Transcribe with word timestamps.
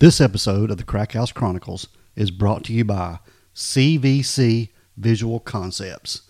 This 0.00 0.20
episode 0.20 0.70
of 0.70 0.76
the 0.76 0.84
Crack 0.84 1.14
House 1.14 1.32
Chronicles 1.32 1.88
is 2.14 2.30
brought 2.30 2.62
to 2.66 2.72
you 2.72 2.84
by 2.84 3.18
CVC 3.52 4.68
Visual 4.96 5.40
Concepts. 5.40 6.22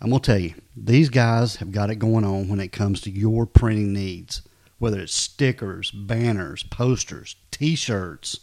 I'm 0.00 0.10
going 0.10 0.22
to 0.22 0.30
tell 0.30 0.38
you, 0.38 0.54
these 0.76 1.08
guys 1.08 1.56
have 1.56 1.72
got 1.72 1.90
it 1.90 1.96
going 1.96 2.22
on 2.22 2.46
when 2.46 2.60
it 2.60 2.70
comes 2.70 3.00
to 3.00 3.10
your 3.10 3.44
printing 3.44 3.92
needs, 3.92 4.42
whether 4.78 5.00
it's 5.00 5.16
stickers, 5.16 5.90
banners, 5.90 6.62
posters, 6.62 7.34
t 7.50 7.74
shirts. 7.74 8.38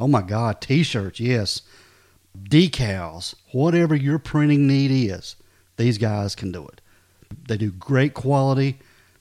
Oh 0.00 0.08
my 0.08 0.22
God, 0.22 0.62
t 0.62 0.82
shirts, 0.84 1.20
yes. 1.20 1.60
Decals, 2.48 3.34
whatever 3.50 3.94
your 3.94 4.18
printing 4.18 4.66
need 4.66 4.90
is, 4.90 5.36
these 5.76 5.98
guys 5.98 6.34
can 6.34 6.50
do 6.50 6.66
it. 6.66 6.80
They 7.46 7.58
do 7.58 7.70
great 7.70 8.14
quality, 8.14 8.78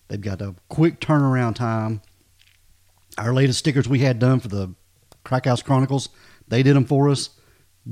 they've 0.08 0.22
got 0.22 0.42
a 0.42 0.56
quick 0.70 1.02
turnaround 1.02 1.56
time 1.56 2.02
our 3.18 3.34
latest 3.34 3.60
stickers 3.60 3.88
we 3.88 4.00
had 4.00 4.20
done 4.20 4.40
for 4.40 4.48
the 4.48 4.74
Crackhouse 5.24 5.64
Chronicles, 5.64 6.10
they 6.48 6.64
did 6.64 6.76
them 6.76 6.86
for 6.86 7.10
us. 7.10 7.30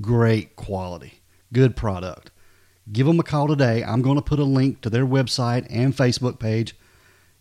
Great 0.01 0.55
quality, 0.55 1.21
good 1.53 1.75
product. 1.75 2.31
Give 2.91 3.05
them 3.05 3.19
a 3.19 3.23
call 3.23 3.47
today. 3.47 3.83
I'm 3.83 4.01
going 4.01 4.15
to 4.15 4.21
put 4.21 4.39
a 4.39 4.43
link 4.43 4.81
to 4.81 4.89
their 4.89 5.05
website 5.05 5.67
and 5.69 5.95
Facebook 5.95 6.39
page 6.39 6.75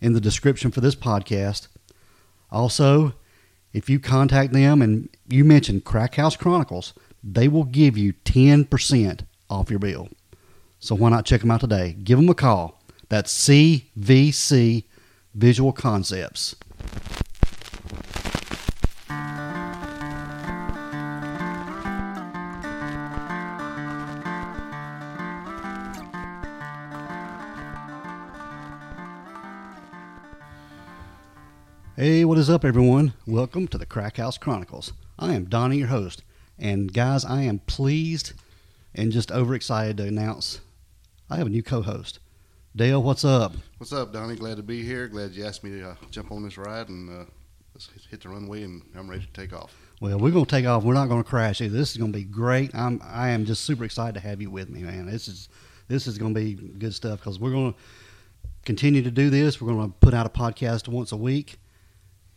in 0.00 0.12
the 0.12 0.20
description 0.20 0.70
for 0.70 0.80
this 0.80 0.94
podcast. 0.94 1.68
Also, 2.50 3.14
if 3.72 3.88
you 3.88 3.98
contact 3.98 4.52
them 4.52 4.82
and 4.82 5.08
you 5.28 5.44
mention 5.44 5.80
Crackhouse 5.80 6.36
Chronicles, 6.36 6.94
they 7.22 7.48
will 7.48 7.64
give 7.64 7.96
you 7.96 8.12
10% 8.24 9.20
off 9.50 9.70
your 9.70 9.78
bill. 9.78 10.08
So 10.80 10.94
why 10.94 11.10
not 11.10 11.24
check 11.24 11.40
them 11.40 11.50
out 11.50 11.60
today? 11.60 11.96
Give 12.02 12.18
them 12.18 12.28
a 12.28 12.34
call. 12.34 12.80
That's 13.08 13.48
CVC 13.48 14.84
Visual 15.34 15.72
Concepts. 15.72 16.56
Hey, 32.00 32.24
what 32.24 32.38
is 32.38 32.48
up, 32.48 32.64
everyone? 32.64 33.12
Welcome 33.26 33.66
to 33.66 33.76
the 33.76 33.84
Crack 33.84 34.18
House 34.18 34.38
Chronicles. 34.38 34.92
I 35.18 35.34
am 35.34 35.46
Donnie, 35.46 35.78
your 35.78 35.88
host. 35.88 36.22
And 36.56 36.94
guys, 36.94 37.24
I 37.24 37.42
am 37.42 37.58
pleased 37.58 38.34
and 38.94 39.10
just 39.10 39.32
overexcited 39.32 39.96
to 39.96 40.04
announce 40.04 40.60
I 41.28 41.38
have 41.38 41.48
a 41.48 41.50
new 41.50 41.64
co 41.64 41.82
host. 41.82 42.20
Dale, 42.76 43.02
what's 43.02 43.24
up? 43.24 43.54
What's 43.78 43.92
up, 43.92 44.12
Donnie? 44.12 44.36
Glad 44.36 44.58
to 44.58 44.62
be 44.62 44.84
here. 44.84 45.08
Glad 45.08 45.32
you 45.32 45.44
asked 45.44 45.64
me 45.64 45.70
to 45.70 45.90
uh, 45.90 45.94
jump 46.12 46.30
on 46.30 46.44
this 46.44 46.56
ride 46.56 46.88
and 46.88 47.10
uh, 47.10 47.24
let's 47.74 47.88
hit 48.08 48.20
the 48.20 48.28
runway 48.28 48.62
and 48.62 48.80
I'm 48.96 49.10
ready 49.10 49.24
to 49.24 49.32
take 49.32 49.52
off. 49.52 49.74
Well, 50.00 50.20
we're 50.20 50.30
going 50.30 50.46
to 50.46 50.50
take 50.52 50.66
off. 50.66 50.84
We're 50.84 50.94
not 50.94 51.08
going 51.08 51.24
to 51.24 51.28
crash 51.28 51.60
either. 51.60 51.76
This 51.76 51.90
is 51.90 51.96
going 51.96 52.12
to 52.12 52.18
be 52.18 52.24
great. 52.24 52.72
I'm 52.76 53.02
I 53.02 53.30
am 53.30 53.44
just 53.44 53.64
super 53.64 53.84
excited 53.84 54.14
to 54.14 54.20
have 54.20 54.40
you 54.40 54.52
with 54.52 54.68
me, 54.68 54.82
man. 54.82 55.06
This 55.06 55.26
is 55.26 55.48
this 55.88 56.06
is 56.06 56.16
going 56.16 56.32
to 56.32 56.40
be 56.40 56.54
good 56.54 56.94
stuff 56.94 57.18
because 57.18 57.40
we're 57.40 57.50
going 57.50 57.72
to 57.72 57.78
continue 58.64 59.02
to 59.02 59.10
do 59.10 59.30
this. 59.30 59.60
We're 59.60 59.72
going 59.72 59.90
to 59.90 59.98
put 59.98 60.14
out 60.14 60.26
a 60.26 60.30
podcast 60.30 60.86
once 60.86 61.10
a 61.10 61.16
week 61.16 61.58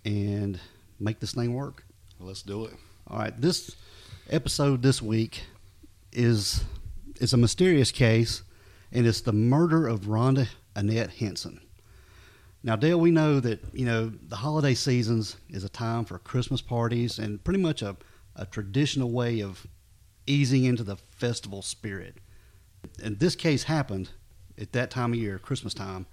and 0.05 0.59
make 0.99 1.19
this 1.19 1.33
thing 1.33 1.53
work. 1.53 1.83
Well, 2.19 2.27
let's 2.27 2.41
do 2.41 2.65
it. 2.65 2.73
All 3.07 3.19
right, 3.19 3.39
this 3.39 3.75
episode 4.29 4.81
this 4.81 5.01
week 5.01 5.43
is 6.11 6.63
is 7.19 7.33
a 7.33 7.37
mysterious 7.37 7.91
case, 7.91 8.43
and 8.91 9.05
it's 9.05 9.21
the 9.21 9.33
murder 9.33 9.87
of 9.87 10.01
Rhonda 10.01 10.47
Annette 10.75 11.11
Henson. 11.11 11.61
Now, 12.63 12.75
Dale, 12.75 12.99
we 12.99 13.11
know 13.11 13.39
that 13.39 13.59
you 13.73 13.85
know 13.85 14.11
the 14.27 14.37
holiday 14.37 14.73
seasons 14.73 15.37
is 15.49 15.63
a 15.63 15.69
time 15.69 16.05
for 16.05 16.19
Christmas 16.19 16.61
parties 16.61 17.17
and 17.17 17.43
pretty 17.43 17.59
much 17.59 17.81
a, 17.81 17.97
a 18.35 18.45
traditional 18.45 19.11
way 19.11 19.41
of 19.41 19.65
easing 20.27 20.65
into 20.65 20.83
the 20.83 20.95
festival 20.95 21.61
spirit. 21.61 22.17
And 23.03 23.19
this 23.19 23.35
case 23.35 23.63
happened 23.63 24.09
at 24.59 24.73
that 24.73 24.91
time 24.91 25.13
of 25.13 25.19
year, 25.19 25.39
Christmas 25.39 25.73
time, 25.73 26.05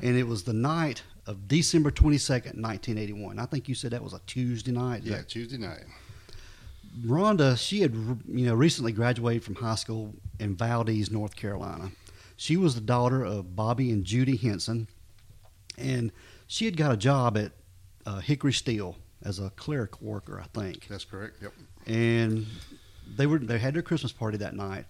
and 0.00 0.16
it 0.16 0.26
was 0.26 0.42
the 0.42 0.52
night 0.52 1.02
of 1.26 1.48
December 1.48 1.90
22nd, 1.90 2.60
1981. 2.60 3.38
I 3.38 3.46
think 3.46 3.68
you 3.68 3.74
said 3.74 3.92
that 3.92 4.02
was 4.02 4.12
a 4.12 4.20
Tuesday 4.26 4.72
night. 4.72 5.02
Yeah, 5.02 5.22
Tuesday 5.22 5.58
night. 5.58 5.84
Rhonda, 7.02 7.58
she 7.58 7.80
had 7.80 7.94
you 7.94 8.46
know 8.46 8.54
recently 8.54 8.92
graduated 8.92 9.42
from 9.42 9.56
high 9.56 9.74
school 9.74 10.14
in 10.38 10.56
Valdese, 10.56 11.10
North 11.10 11.34
Carolina. 11.34 11.90
She 12.36 12.56
was 12.56 12.74
the 12.74 12.80
daughter 12.80 13.24
of 13.24 13.56
Bobby 13.56 13.90
and 13.90 14.04
Judy 14.04 14.36
Henson, 14.36 14.88
and 15.76 16.12
she 16.46 16.64
had 16.66 16.76
got 16.76 16.92
a 16.92 16.96
job 16.96 17.36
at 17.36 17.52
uh, 18.06 18.20
Hickory 18.20 18.52
Steel 18.52 18.96
as 19.22 19.38
a 19.38 19.50
clerical 19.50 20.06
worker, 20.06 20.40
I 20.40 20.58
think. 20.58 20.86
That's 20.88 21.04
correct. 21.04 21.36
Yep. 21.42 21.52
And 21.86 22.46
they 23.16 23.26
were 23.26 23.38
they 23.38 23.58
had 23.58 23.74
their 23.74 23.82
Christmas 23.82 24.12
party 24.12 24.36
that 24.38 24.54
night, 24.54 24.84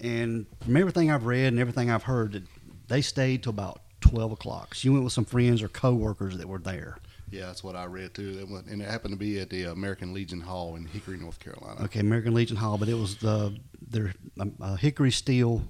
and 0.00 0.46
from 0.62 0.76
everything 0.76 1.10
I've 1.10 1.26
read 1.26 1.48
and 1.48 1.58
everything 1.58 1.90
I've 1.90 2.04
heard, 2.04 2.46
they 2.88 3.02
stayed 3.02 3.42
till 3.42 3.50
about 3.50 3.80
twelve 4.00 4.32
o'clock. 4.32 4.74
She 4.74 4.88
went 4.88 5.04
with 5.04 5.12
some 5.12 5.24
friends 5.24 5.62
or 5.62 5.68
coworkers 5.68 6.38
that 6.38 6.48
were 6.48 6.58
there. 6.58 6.98
Yeah, 7.30 7.46
that's 7.46 7.62
what 7.62 7.76
I 7.76 7.84
read 7.84 8.14
too. 8.14 8.46
And 8.70 8.80
it 8.80 8.88
happened 8.88 9.12
to 9.12 9.18
be 9.18 9.38
at 9.38 9.50
the 9.50 9.64
American 9.64 10.14
Legion 10.14 10.40
Hall 10.40 10.76
in 10.76 10.86
Hickory, 10.86 11.18
North 11.18 11.38
Carolina. 11.38 11.82
Okay, 11.84 12.00
American 12.00 12.32
Legion 12.32 12.56
Hall, 12.56 12.78
but 12.78 12.88
it 12.88 12.94
was 12.94 13.16
the 13.16 13.54
their 13.86 14.14
um, 14.40 14.54
uh, 14.60 14.76
Hickory 14.76 15.10
Steel 15.10 15.62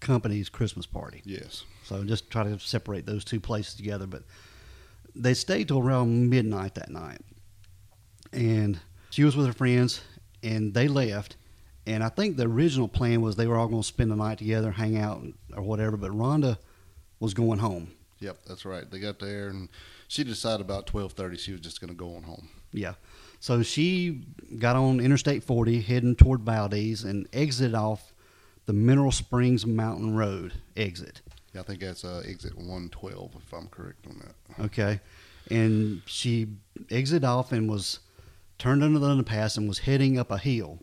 company's 0.00 0.48
Christmas 0.48 0.86
party. 0.86 1.22
Yes. 1.24 1.64
So 1.84 2.02
just 2.04 2.30
try 2.30 2.44
to 2.44 2.58
separate 2.58 3.06
those 3.06 3.24
two 3.24 3.40
places 3.40 3.74
together. 3.74 4.06
But 4.06 4.24
they 5.14 5.34
stayed 5.34 5.68
till 5.68 5.78
around 5.78 6.28
midnight 6.30 6.74
that 6.74 6.90
night, 6.90 7.20
and 8.32 8.80
she 9.10 9.24
was 9.24 9.36
with 9.36 9.46
her 9.46 9.52
friends, 9.52 10.00
and 10.42 10.74
they 10.74 10.88
left. 10.88 11.36
And 11.86 12.04
I 12.04 12.08
think 12.10 12.36
the 12.36 12.46
original 12.46 12.88
plan 12.88 13.22
was 13.22 13.36
they 13.36 13.46
were 13.46 13.56
all 13.56 13.68
going 13.68 13.82
to 13.82 13.88
spend 13.88 14.10
the 14.10 14.16
night 14.16 14.38
together, 14.38 14.72
hang 14.72 14.98
out, 14.98 15.22
or 15.56 15.62
whatever. 15.62 15.96
But 15.96 16.10
Rhonda 16.10 16.58
was 17.20 17.34
going 17.34 17.58
home. 17.58 17.92
Yep, 18.20 18.38
that's 18.46 18.64
right. 18.64 18.90
They 18.90 18.98
got 18.98 19.18
there, 19.18 19.48
and 19.48 19.68
she 20.08 20.24
decided 20.24 20.60
about 20.60 20.86
twelve 20.86 21.12
thirty 21.12 21.36
she 21.36 21.52
was 21.52 21.60
just 21.60 21.80
going 21.80 21.88
to 21.88 21.96
go 21.96 22.16
on 22.16 22.24
home. 22.24 22.48
Yeah. 22.72 22.94
So 23.40 23.62
she 23.62 24.22
got 24.58 24.76
on 24.76 25.00
Interstate 25.00 25.44
40, 25.44 25.80
heading 25.80 26.16
toward 26.16 26.44
Valdese, 26.44 27.04
and 27.04 27.28
exited 27.32 27.74
off 27.74 28.12
the 28.66 28.72
Mineral 28.72 29.12
Springs 29.12 29.64
Mountain 29.64 30.16
Road 30.16 30.54
exit. 30.76 31.22
Yeah, 31.54 31.60
I 31.60 31.64
think 31.64 31.80
that's 31.80 32.04
uh, 32.04 32.22
exit 32.26 32.56
112, 32.56 33.32
if 33.36 33.52
I'm 33.52 33.68
correct 33.68 34.06
on 34.06 34.18
that. 34.18 34.64
Okay. 34.64 35.00
And 35.50 36.02
she 36.04 36.48
exited 36.90 37.24
off 37.24 37.52
and 37.52 37.70
was 37.70 38.00
turned 38.58 38.82
under 38.82 38.98
the 38.98 39.06
underpass 39.06 39.56
and 39.56 39.68
was 39.68 39.78
heading 39.78 40.18
up 40.18 40.30
a 40.30 40.38
hill. 40.38 40.80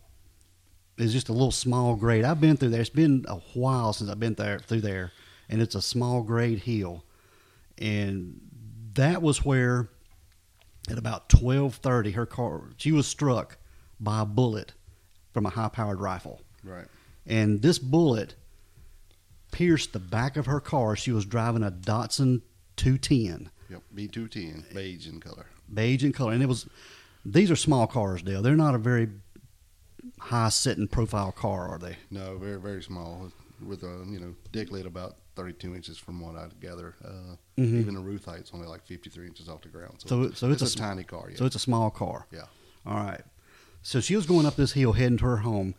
It's 0.98 1.12
just 1.12 1.28
a 1.28 1.34
little 1.34 1.52
small 1.52 1.96
grade. 1.96 2.24
I've 2.24 2.40
been 2.40 2.56
through 2.56 2.70
there. 2.70 2.82
It's 2.82 2.90
been 2.90 3.26
a 3.28 3.36
while 3.54 3.92
since 3.92 4.10
I've 4.10 4.20
been 4.20 4.34
there 4.36 4.60
through 4.60 4.82
there 4.82 5.12
and 5.50 5.62
it's 5.62 5.76
a 5.76 5.82
small 5.82 6.24
grade 6.24 6.60
hill. 6.60 7.06
And 7.78 8.42
that 8.94 9.22
was 9.22 9.44
where 9.44 9.90
at 10.90 10.98
about 10.98 11.30
12:30 11.30 12.14
her 12.14 12.26
car 12.26 12.70
she 12.78 12.92
was 12.92 13.08
struck 13.08 13.58
by 14.00 14.22
a 14.22 14.26
bullet 14.26 14.74
from 15.34 15.46
a 15.46 15.50
high-powered 15.50 16.00
rifle. 16.00 16.42
Right. 16.64 16.86
And 17.26 17.62
this 17.62 17.80
bullet 17.80 18.36
pierced 19.52 19.94
the 19.94 20.00
back 20.00 20.38
of 20.38 20.46
her 20.46 20.60
car. 20.60 20.96
She 20.96 21.12
was 21.12 21.26
driving 21.26 21.64
a 21.64 21.72
Datsun 21.72 22.42
210. 22.76 23.50
Yep, 23.70 23.82
B210, 23.96 24.74
beige 24.74 25.08
in 25.08 25.20
color. 25.20 25.48
Beige 25.74 26.04
in 26.04 26.14
color. 26.14 26.34
And 26.34 26.44
it 26.44 26.48
was 26.48 26.68
these 27.26 27.50
are 27.50 27.56
small 27.56 27.88
cars, 27.88 28.22
Dale. 28.22 28.42
They're 28.42 28.56
not 28.56 28.76
a 28.76 28.80
very 28.80 29.10
high 30.20 30.50
sitting 30.50 30.88
profile 30.88 31.32
car, 31.32 31.68
are 31.68 31.80
they? 31.80 31.98
No, 32.12 32.38
very 32.38 32.60
very 32.60 32.84
small 32.84 33.32
with 33.66 33.84
a, 33.84 34.06
you 34.08 34.20
know, 34.20 34.36
deck 34.52 34.72
lid 34.72 34.86
about 34.86 35.16
32 35.36 35.76
inches 35.76 35.98
from 35.98 36.20
what 36.22 36.36
I 36.36 36.48
gather. 36.60 36.96
Uh, 37.04 37.36
mm-hmm. 37.58 37.80
Even 37.80 37.96
the 37.96 38.02
roof 38.02 38.26
height's 38.26 38.52
only 38.54 38.68
like 38.68 38.86
53 38.86 39.28
inches 39.28 39.50
off 39.50 39.62
the 39.62 39.70
ground. 39.70 39.96
So, 39.98 40.08
so, 40.08 40.32
so 40.32 40.52
it's, 40.52 40.62
it's, 40.62 40.76
a, 40.76 40.78
a, 40.78 40.82
tiny 40.82 41.04
car. 41.04 41.28
Yeah. 41.30 41.38
So 41.38 41.46
it's 41.46 41.56
a 41.56 41.60
small 41.60 41.90
car. 41.90 42.28
Yeah. 42.32 42.46
All 42.86 42.98
right. 42.98 43.22
So 43.82 44.02
she 44.02 44.16
was 44.16 44.26
going 44.26 44.46
up 44.46 44.56
this 44.56 44.72
hill 44.72 44.94
heading 44.94 45.18
to 45.18 45.26
her 45.26 45.38
home, 45.38 45.76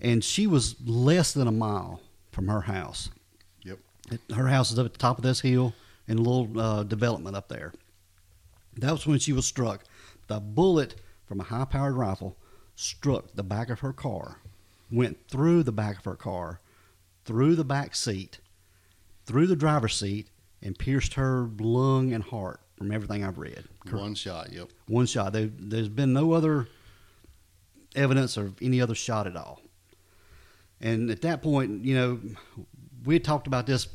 and 0.00 0.22
she 0.22 0.46
was 0.46 0.76
less 0.84 1.32
than 1.32 1.48
a 1.48 1.52
mile 1.52 2.00
from 2.30 2.48
her 2.48 2.62
house. 2.62 3.10
Yep. 3.62 3.78
Her 4.34 4.48
house 4.48 4.70
is 4.70 4.78
up 4.78 4.86
at 4.86 4.92
the 4.92 4.98
top 4.98 5.18
of 5.18 5.24
this 5.24 5.40
hill 5.40 5.72
in 6.06 6.18
a 6.18 6.20
little 6.20 6.60
uh, 6.60 6.82
development 6.82 7.36
up 7.36 7.48
there. 7.48 7.72
That 8.76 8.92
was 8.92 9.06
when 9.06 9.18
she 9.18 9.32
was 9.32 9.46
struck. 9.46 9.84
The 10.26 10.40
bullet 10.40 10.96
from 11.26 11.40
a 11.40 11.44
high 11.44 11.64
powered 11.64 11.94
rifle 11.94 12.36
struck 12.74 13.32
the 13.34 13.42
back 13.42 13.70
of 13.70 13.80
her 13.80 13.92
car, 13.92 14.40
went 14.90 15.18
through 15.28 15.62
the 15.62 15.72
back 15.72 15.98
of 15.98 16.04
her 16.04 16.14
car, 16.14 16.60
through 17.24 17.56
the 17.56 17.64
back 17.64 17.94
seat, 17.94 18.38
through 19.26 19.46
the 19.48 19.56
driver's 19.56 19.94
seat 19.94 20.28
and 20.62 20.78
pierced 20.78 21.14
her 21.14 21.50
lung 21.58 22.12
and 22.12 22.24
heart 22.24 22.60
from 22.76 22.92
everything 22.92 23.24
I've 23.24 23.38
read. 23.38 23.64
One 23.90 24.14
shot, 24.14 24.52
yep. 24.52 24.70
One 24.86 25.06
shot. 25.06 25.32
There, 25.32 25.50
there's 25.58 25.88
been 25.88 26.12
no 26.12 26.32
other 26.32 26.68
evidence 27.94 28.36
of 28.36 28.60
any 28.62 28.80
other 28.80 28.94
shot 28.94 29.26
at 29.26 29.36
all. 29.36 29.60
And 30.80 31.10
at 31.10 31.22
that 31.22 31.42
point, 31.42 31.84
you 31.84 31.94
know, 31.94 32.20
we 33.04 33.18
talked 33.18 33.46
about 33.46 33.66
this 33.66 33.88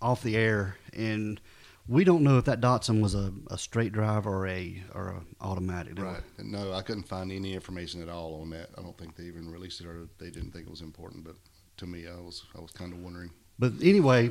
off 0.00 0.22
the 0.22 0.36
air, 0.36 0.76
and 0.92 1.40
we 1.88 2.04
don't 2.04 2.22
know 2.22 2.38
if 2.38 2.44
that 2.44 2.60
Datsun 2.60 3.00
was 3.00 3.14
a, 3.14 3.32
a 3.50 3.58
straight 3.58 3.92
drive 3.92 4.26
or 4.26 4.46
a 4.46 4.80
or 4.94 5.08
a 5.08 5.44
automatic. 5.44 5.96
we? 5.96 6.04
Right. 6.04 6.22
No, 6.38 6.72
I 6.72 6.82
couldn't 6.82 7.08
find 7.08 7.32
any 7.32 7.54
information 7.54 8.02
at 8.02 8.08
all 8.08 8.40
on 8.40 8.50
that. 8.50 8.70
I 8.78 8.82
don't 8.82 8.96
think 8.96 9.16
they 9.16 9.24
even 9.24 9.50
released 9.50 9.80
it, 9.80 9.86
or 9.86 10.08
they 10.18 10.30
didn't 10.30 10.52
think 10.52 10.66
it 10.66 10.70
was 10.70 10.82
important. 10.82 11.24
But 11.24 11.34
to 11.78 11.86
me, 11.86 12.06
I 12.06 12.20
was 12.20 12.44
I 12.56 12.60
was 12.60 12.70
kind 12.70 12.92
of 12.92 13.00
wondering. 13.00 13.30
But 13.58 13.72
anyway, 13.82 14.30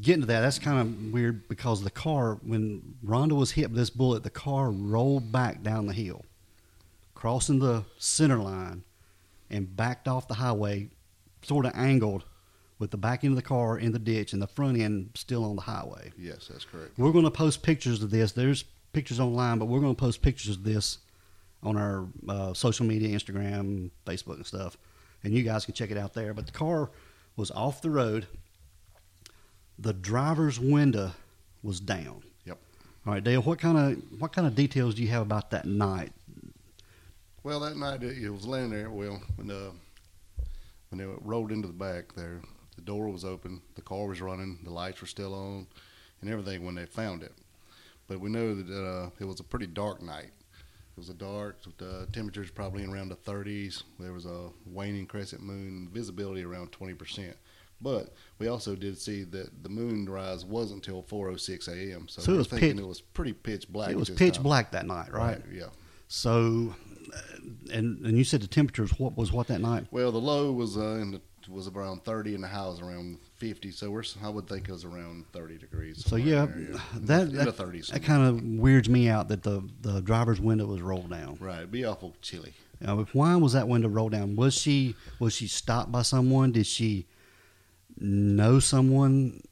getting 0.00 0.22
to 0.22 0.26
that, 0.26 0.40
that's 0.40 0.58
kind 0.58 0.80
of 0.80 1.12
weird 1.12 1.48
because 1.48 1.82
the 1.82 1.90
car, 1.90 2.38
when 2.42 2.96
Rhonda 3.04 3.32
was 3.32 3.52
hit 3.52 3.70
with 3.70 3.78
this 3.78 3.90
bullet, 3.90 4.24
the 4.24 4.30
car 4.30 4.70
rolled 4.70 5.30
back 5.30 5.62
down 5.62 5.86
the 5.86 5.92
hill, 5.92 6.24
crossing 7.14 7.60
the 7.60 7.84
center 7.98 8.38
line, 8.38 8.82
and 9.50 9.76
backed 9.76 10.08
off 10.08 10.26
the 10.26 10.34
highway, 10.34 10.88
sort 11.42 11.66
of 11.66 11.72
angled, 11.76 12.24
with 12.78 12.90
the 12.90 12.96
back 12.96 13.24
end 13.24 13.32
of 13.32 13.36
the 13.36 13.42
car 13.42 13.78
in 13.78 13.92
the 13.92 13.98
ditch 13.98 14.32
and 14.32 14.42
the 14.42 14.46
front 14.46 14.78
end 14.78 15.10
still 15.14 15.44
on 15.44 15.56
the 15.56 15.62
highway. 15.62 16.12
Yes, 16.18 16.48
that's 16.50 16.64
correct. 16.64 16.98
We're 16.98 17.12
going 17.12 17.24
to 17.24 17.30
post 17.30 17.62
pictures 17.62 18.02
of 18.02 18.10
this. 18.10 18.32
There's 18.32 18.64
pictures 18.92 19.20
online, 19.20 19.58
but 19.58 19.66
we're 19.66 19.80
going 19.80 19.94
to 19.94 20.00
post 20.00 20.22
pictures 20.22 20.56
of 20.56 20.64
this 20.64 20.98
on 21.62 21.76
our 21.76 22.06
uh, 22.28 22.52
social 22.52 22.84
media, 22.84 23.16
Instagram, 23.16 23.90
Facebook, 24.04 24.36
and 24.36 24.46
stuff. 24.46 24.76
And 25.24 25.32
you 25.32 25.42
guys 25.42 25.64
can 25.64 25.74
check 25.74 25.90
it 25.90 25.96
out 25.96 26.14
there. 26.14 26.34
But 26.34 26.46
the 26.46 26.52
car 26.52 26.90
was 27.36 27.50
off 27.50 27.80
the 27.80 27.90
road. 27.90 28.26
The 29.78 29.92
driver's 29.92 30.58
window 30.58 31.12
was 31.62 31.80
down. 31.80 32.22
Yep. 32.44 32.58
All 33.06 33.12
right, 33.12 33.22
Dale. 33.22 33.42
What 33.42 33.58
kind 33.58 33.76
of 33.76 34.20
what 34.20 34.32
kind 34.32 34.46
of 34.46 34.54
details 34.54 34.94
do 34.94 35.02
you 35.02 35.08
have 35.08 35.22
about 35.22 35.50
that 35.50 35.66
night? 35.66 36.12
Well, 37.42 37.60
that 37.60 37.76
night 37.76 38.02
it, 38.02 38.18
it 38.22 38.30
was 38.30 38.46
laying 38.46 38.70
there. 38.70 38.90
Well, 38.90 39.20
when 39.36 39.50
uh, 39.50 39.70
when 40.88 40.98
they 40.98 41.04
rolled 41.04 41.52
into 41.52 41.68
the 41.68 41.74
back 41.74 42.14
there, 42.14 42.40
the 42.76 42.82
door 42.82 43.08
was 43.08 43.24
open, 43.24 43.60
the 43.74 43.82
car 43.82 44.06
was 44.06 44.20
running, 44.20 44.58
the 44.64 44.70
lights 44.70 45.00
were 45.00 45.06
still 45.06 45.34
on, 45.34 45.66
and 46.20 46.30
everything 46.30 46.64
when 46.64 46.74
they 46.74 46.86
found 46.86 47.22
it. 47.22 47.32
But 48.08 48.20
we 48.20 48.30
know 48.30 48.54
that 48.54 48.72
uh, 48.72 49.10
it 49.18 49.24
was 49.24 49.40
a 49.40 49.44
pretty 49.44 49.66
dark 49.66 50.00
night. 50.00 50.30
It 50.96 51.00
was 51.00 51.08
a 51.10 51.14
dark. 51.14 51.58
The 51.76 52.08
temperatures 52.12 52.50
probably 52.50 52.82
in 52.82 52.90
around 52.90 53.10
the 53.10 53.16
30s. 53.16 53.82
There 53.98 54.12
was 54.12 54.24
a 54.24 54.48
waning 54.64 55.06
crescent 55.06 55.42
moon, 55.42 55.90
visibility 55.92 56.44
around 56.44 56.72
20 56.72 56.94
percent. 56.94 57.36
But 57.80 58.14
we 58.38 58.48
also 58.48 58.74
did 58.74 58.96
see 58.98 59.24
that 59.24 59.62
the 59.62 59.68
moon 59.68 60.08
rise 60.08 60.44
wasn't 60.44 60.86
until 60.86 61.02
4:06 61.02 61.68
a.m. 61.68 62.08
So, 62.08 62.22
So 62.22 62.32
it 62.34 62.36
was 62.38 62.46
thinking 62.48 62.70
pitch- 62.72 62.80
it 62.80 62.86
was 62.86 63.00
pretty 63.00 63.32
pitch 63.34 63.68
black. 63.68 63.90
it 63.90 63.96
was 63.96 64.08
pitch 64.10 64.34
time. 64.34 64.42
black 64.42 64.70
that 64.72 64.86
night, 64.86 65.12
right? 65.12 65.40
Yeah. 65.52 65.66
So, 66.08 66.74
uh, 67.14 67.18
and 67.72 68.04
and 68.06 68.16
you 68.16 68.24
said 68.24 68.40
the 68.40 68.46
temperatures. 68.46 68.98
What 68.98 69.16
was 69.16 69.32
what 69.32 69.48
that 69.48 69.60
night? 69.60 69.86
Well, 69.90 70.10
the 70.12 70.18
low 70.20 70.52
was 70.52 70.76
uh, 70.76 70.98
in 71.02 71.10
the, 71.12 71.20
was 71.48 71.68
around 71.68 72.04
30 72.04 72.34
and 72.34 72.42
the 72.42 72.48
high 72.48 72.66
was 72.66 72.80
around 72.80 73.18
50. 73.36 73.70
So 73.72 73.90
we're 73.90 74.02
I 74.22 74.28
would 74.28 74.48
think 74.48 74.68
it 74.68 74.72
was 74.72 74.84
around 74.84 75.26
30 75.32 75.58
degrees. 75.58 76.04
So 76.04 76.16
yeah, 76.16 76.46
there, 76.46 77.28
that 77.28 77.32
that, 77.32 77.56
the 77.56 77.64
30s. 77.64 77.88
that 77.92 78.02
kind 78.02 78.26
of 78.26 78.42
weirds 78.60 78.88
me 78.88 79.08
out 79.08 79.28
that 79.28 79.42
the 79.42 79.68
the 79.82 80.00
driver's 80.00 80.40
window 80.40 80.66
was 80.66 80.80
rolled 80.80 81.10
down. 81.10 81.36
right. 81.40 81.58
It'd 81.58 81.70
be 81.70 81.84
awful 81.84 82.14
chilly. 82.22 82.54
Uh, 82.84 83.04
why 83.12 83.34
was 83.36 83.52
that 83.52 83.68
window 83.68 83.88
rolled 83.88 84.12
down? 84.12 84.34
Was 84.36 84.54
she 84.54 84.94
was 85.20 85.34
she 85.34 85.46
stopped 85.46 85.92
by 85.92 86.02
someone? 86.02 86.52
Did 86.52 86.66
she 86.66 87.06
know 87.98 88.58
someone 88.58 89.42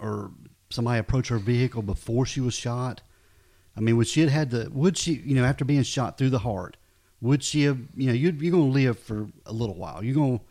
or 0.00 0.30
somebody 0.70 0.98
approach 0.98 1.28
her 1.28 1.38
vehicle 1.38 1.82
before 1.82 2.26
she 2.26 2.40
was 2.40 2.54
shot? 2.54 3.02
I 3.76 3.80
mean, 3.80 3.96
would 3.96 4.08
she 4.08 4.22
have 4.22 4.30
had 4.30 4.50
the? 4.50 4.70
Would 4.72 4.96
she, 4.96 5.12
you 5.12 5.34
know, 5.34 5.44
after 5.44 5.64
being 5.64 5.82
shot 5.82 6.16
through 6.16 6.30
the 6.30 6.38
heart, 6.38 6.76
would 7.20 7.42
she 7.42 7.62
have? 7.62 7.78
You 7.94 8.06
know, 8.08 8.12
you 8.12 8.30
you're 8.30 8.52
going 8.52 8.72
to 8.72 8.78
live 8.78 8.98
for 8.98 9.28
a 9.44 9.52
little 9.52 9.74
while. 9.74 10.02
You're 10.02 10.14
going, 10.14 10.38
to 10.38 10.44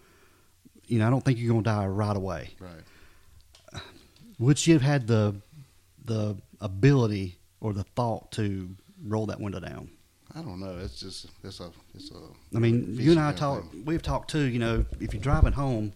you 0.88 1.00
know, 1.00 1.08
I 1.08 1.10
don't 1.10 1.24
think 1.24 1.40
you're 1.40 1.52
going 1.52 1.64
to 1.64 1.70
die 1.70 1.88
right 1.88 2.16
away. 2.16 2.52
Right. 2.60 3.82
Would 4.40 4.60
she 4.60 4.72
have 4.72 4.82
had 4.82 5.08
the 5.08 5.36
the 6.04 6.36
ability 6.62 7.38
or 7.62 7.74
the 7.74 7.84
thought 7.84 8.32
to 8.34 8.70
roll 9.04 9.26
that 9.28 9.40
window 9.40 9.60
down? 9.60 9.90
I 10.36 10.42
don't 10.42 10.60
know. 10.60 10.78
It's 10.84 11.00
just 11.00 11.28
it's 11.44 11.62
a 11.62 11.72
it's 11.94 12.12
a. 12.12 12.20
I 12.56 12.60
mean, 12.60 12.96
you 13.00 13.12
and 13.12 13.20
I 13.20 13.32
talk. 13.32 13.64
We've 13.86 14.02
talked 14.02 14.30
too. 14.30 14.44
You 14.44 14.60
know, 14.60 14.86
if 15.00 15.14
you're 15.14 15.24
driving 15.24 15.54
home, 15.54 15.94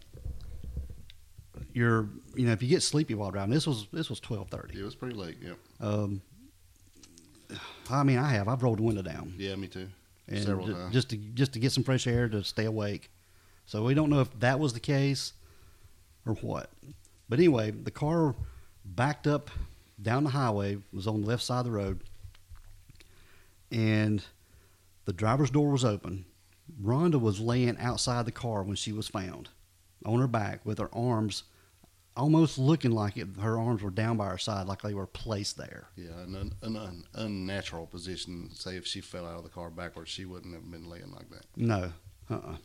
you're 1.80 2.10
you 2.36 2.46
know 2.46 2.52
if 2.52 2.62
you 2.62 2.68
get 2.70 2.84
sleepy 2.84 3.16
while 3.16 3.32
driving. 3.32 3.54
This 3.54 3.66
was 3.66 3.88
this 3.92 4.10
was 4.10 4.20
twelve 4.20 4.50
thirty. 4.50 4.80
It 4.80 4.84
was 4.84 4.96
pretty 4.96 5.16
late. 5.16 5.38
Yeah. 5.42 5.54
Um, 5.80 6.22
I 7.90 8.04
mean, 8.04 8.18
I 8.20 8.30
have. 8.30 8.48
I've 8.48 8.62
rolled 8.62 8.78
the 8.80 8.84
window 8.84 9.02
down 9.02 9.34
Yeah, 9.38 9.56
me 9.56 9.68
too. 9.68 9.88
and 10.28 10.44
Several 10.44 10.68
times. 10.68 10.94
just 10.94 11.10
to 11.10 11.18
just 11.18 11.54
to 11.54 11.60
get 11.60 11.72
some 11.72 11.84
fresh 11.84 12.06
air 12.06 12.28
to 12.30 12.44
stay 12.44 12.66
awake. 12.66 13.10
So 13.66 13.84
we 13.84 13.94
don't 13.94 14.10
know 14.10 14.22
if 14.22 14.40
that 14.40 14.60
was 14.60 14.74
the 14.74 14.80
case 14.80 15.34
or 16.26 16.34
what. 16.36 16.70
But 17.30 17.40
anyway, 17.40 17.72
the 17.72 17.92
car 17.92 18.36
backed 18.84 19.26
up 19.28 19.50
down 20.02 20.24
the 20.26 20.32
highway. 20.32 20.78
Was 20.94 21.08
on 21.08 21.22
the 21.22 21.28
left 21.28 21.44
side 21.44 21.60
of 21.60 21.66
the 21.66 21.72
road, 21.72 22.02
and 23.72 24.24
the 25.06 25.14
driver's 25.14 25.50
door 25.52 25.72
was 25.72 25.86
open. 25.86 26.26
Rhonda 26.84 27.20
was 27.20 27.40
laying 27.40 27.78
outside 27.80 28.26
the 28.26 28.32
car 28.32 28.62
when 28.64 28.76
she 28.76 28.92
was 28.92 29.08
found, 29.08 29.50
on 30.06 30.20
her 30.20 30.28
back 30.28 30.66
with 30.66 30.78
her 30.78 30.90
arms 30.94 31.44
almost 32.20 32.58
looking 32.60 32.92
like 32.92 33.18
it, 33.18 33.28
her 33.42 33.58
arms 33.58 33.82
were 33.82 33.90
down 33.90 34.18
by 34.18 34.28
her 34.28 34.38
side, 34.38 34.68
like 34.68 34.82
they 34.82 34.94
were 34.94 35.08
placed 35.08 35.58
there. 35.58 35.88
Yeah, 35.96 36.12
an, 36.24 36.36
un, 36.36 36.54
an 36.62 36.76
un, 36.78 37.04
unnatural 37.16 37.88
position. 37.88 38.50
Say 38.54 38.76
if 38.78 38.86
she 38.86 39.02
fell 39.02 39.26
out 39.26 39.38
of 39.38 39.44
the 39.44 39.50
car 39.50 39.70
backwards, 39.70 40.10
she 40.10 40.26
wouldn't 40.26 40.54
have 40.54 40.70
been 40.70 40.90
laying 40.90 41.12
like 41.12 41.30
that. 41.32 41.46
No. 41.56 41.92
Uh-uh. 42.30 42.56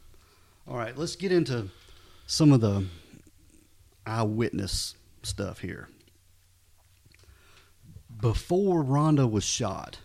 All 0.66 0.76
right, 0.76 0.96
let's 0.96 1.16
get 1.16 1.32
into 1.32 1.68
some 2.26 2.52
of 2.52 2.60
the 2.60 2.84
eyewitness 4.06 4.94
stuff 5.22 5.60
here. 5.60 5.88
Before 8.20 8.82
Rhonda 8.84 9.30
was 9.30 9.44
shot, 9.44 9.98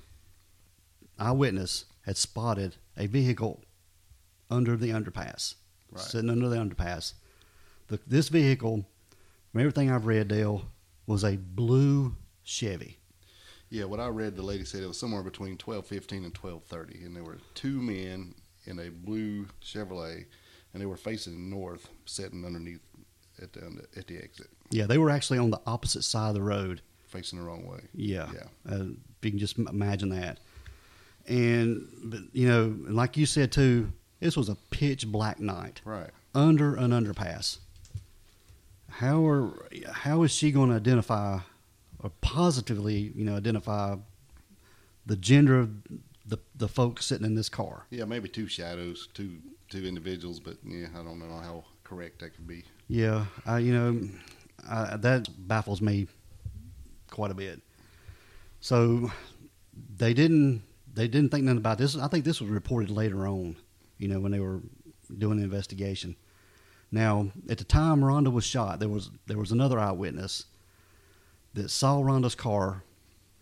eyewitness 1.17 1.85
had 2.05 2.17
spotted 2.17 2.75
a 2.97 3.07
vehicle 3.07 3.61
under 4.49 4.75
the 4.75 4.89
underpass, 4.89 5.55
Right. 5.91 6.01
sitting 6.03 6.29
under 6.29 6.49
the 6.49 6.57
underpass. 6.57 7.13
The, 7.87 7.99
this 8.05 8.29
vehicle, 8.29 8.85
from 9.51 9.61
everything 9.61 9.89
I've 9.91 10.05
read, 10.05 10.27
Dale, 10.27 10.63
was 11.07 11.23
a 11.23 11.37
blue 11.37 12.15
Chevy. 12.43 12.97
Yeah, 13.69 13.85
what 13.85 13.99
I 13.99 14.07
read, 14.07 14.35
the 14.35 14.41
lady 14.41 14.65
said 14.65 14.81
it 14.81 14.87
was 14.87 14.99
somewhere 14.99 15.21
between 15.23 15.57
twelve 15.57 15.85
fifteen 15.85 16.23
and 16.23 16.33
twelve 16.33 16.63
thirty, 16.63 17.03
and 17.03 17.15
there 17.15 17.23
were 17.23 17.37
two 17.53 17.81
men 17.81 18.33
in 18.65 18.79
a 18.79 18.89
blue 18.89 19.45
Chevrolet, 19.63 20.25
and 20.73 20.81
they 20.81 20.85
were 20.87 20.97
facing 20.97 21.49
north, 21.49 21.87
sitting 22.05 22.45
underneath 22.45 22.81
at 23.41 23.53
the 23.53 23.85
at 23.95 24.07
the 24.07 24.17
exit, 24.17 24.47
Yeah, 24.71 24.85
they 24.87 24.97
were 24.97 25.09
actually 25.09 25.39
on 25.39 25.49
the 25.51 25.61
opposite 25.65 26.03
side 26.03 26.29
of 26.29 26.33
the 26.35 26.41
road. 26.41 26.81
facing 27.07 27.39
the 27.39 27.45
wrong 27.45 27.65
way. 27.65 27.79
Yeah. 27.93 28.29
Yeah. 28.33 28.43
Uh, 28.71 28.83
if 28.85 29.23
you 29.25 29.31
can 29.31 29.39
just 29.39 29.57
imagine 29.57 30.09
that. 30.09 30.39
And, 31.27 31.87
but, 32.03 32.19
you 32.33 32.47
know, 32.47 32.75
like 32.91 33.17
you 33.17 33.25
said 33.25 33.51
too, 33.51 33.91
this 34.19 34.35
was 34.37 34.49
a 34.49 34.55
pitch 34.71 35.07
black 35.07 35.39
night 35.39 35.81
Right. 35.85 36.09
under 36.35 36.75
an 36.75 36.91
underpass. 36.91 37.59
How 38.89 39.25
are 39.25 39.53
how 39.91 40.23
is 40.23 40.31
she 40.31 40.51
going 40.51 40.69
to 40.69 40.75
identify 40.75 41.39
or 41.99 42.11
positively, 42.21 43.11
you 43.15 43.23
know, 43.25 43.35
identify 43.35 43.97
the 45.05 45.15
gender 45.15 45.59
of 45.59 45.71
the 46.25 46.37
the 46.55 46.67
folks 46.67 47.05
sitting 47.05 47.25
in 47.25 47.35
this 47.35 47.49
car? 47.49 47.85
Yeah, 47.89 48.05
maybe 48.05 48.29
two 48.29 48.47
shadows, 48.47 49.07
two 49.13 49.37
two 49.69 49.85
individuals, 49.85 50.39
but 50.39 50.57
yeah, 50.63 50.87
I 50.93 51.03
don't 51.03 51.19
know 51.19 51.39
how 51.39 51.65
correct 51.83 52.19
that 52.19 52.35
could 52.35 52.47
be. 52.47 52.65
Yeah, 52.87 53.25
I 53.45 53.59
you 53.59 53.73
know 53.73 54.09
I, 54.67 54.97
that 54.97 55.29
baffles 55.47 55.81
me 55.81 56.07
quite 57.09 57.31
a 57.31 57.35
bit. 57.35 57.61
So 58.61 59.11
they 59.97 60.13
didn't 60.13 60.63
they 60.93 61.07
didn't 61.07 61.29
think 61.31 61.43
nothing 61.43 61.57
about 61.57 61.77
this. 61.77 61.97
I 61.97 62.07
think 62.07 62.25
this 62.25 62.41
was 62.41 62.49
reported 62.49 62.89
later 62.89 63.27
on, 63.27 63.55
you 63.97 64.07
know, 64.07 64.19
when 64.19 64.31
they 64.31 64.39
were 64.39 64.61
doing 65.17 65.37
the 65.37 65.43
investigation. 65.43 66.15
Now, 66.91 67.31
at 67.47 67.57
the 67.59 67.63
time 67.63 68.01
Rhonda 68.01 68.31
was 68.31 68.43
shot, 68.43 68.79
there 68.79 68.89
was 68.89 69.11
there 69.27 69.37
was 69.37 69.51
another 69.51 69.79
eyewitness 69.79 70.45
that 71.53 71.69
saw 71.69 72.01
Rhonda's 72.01 72.35
car 72.35 72.83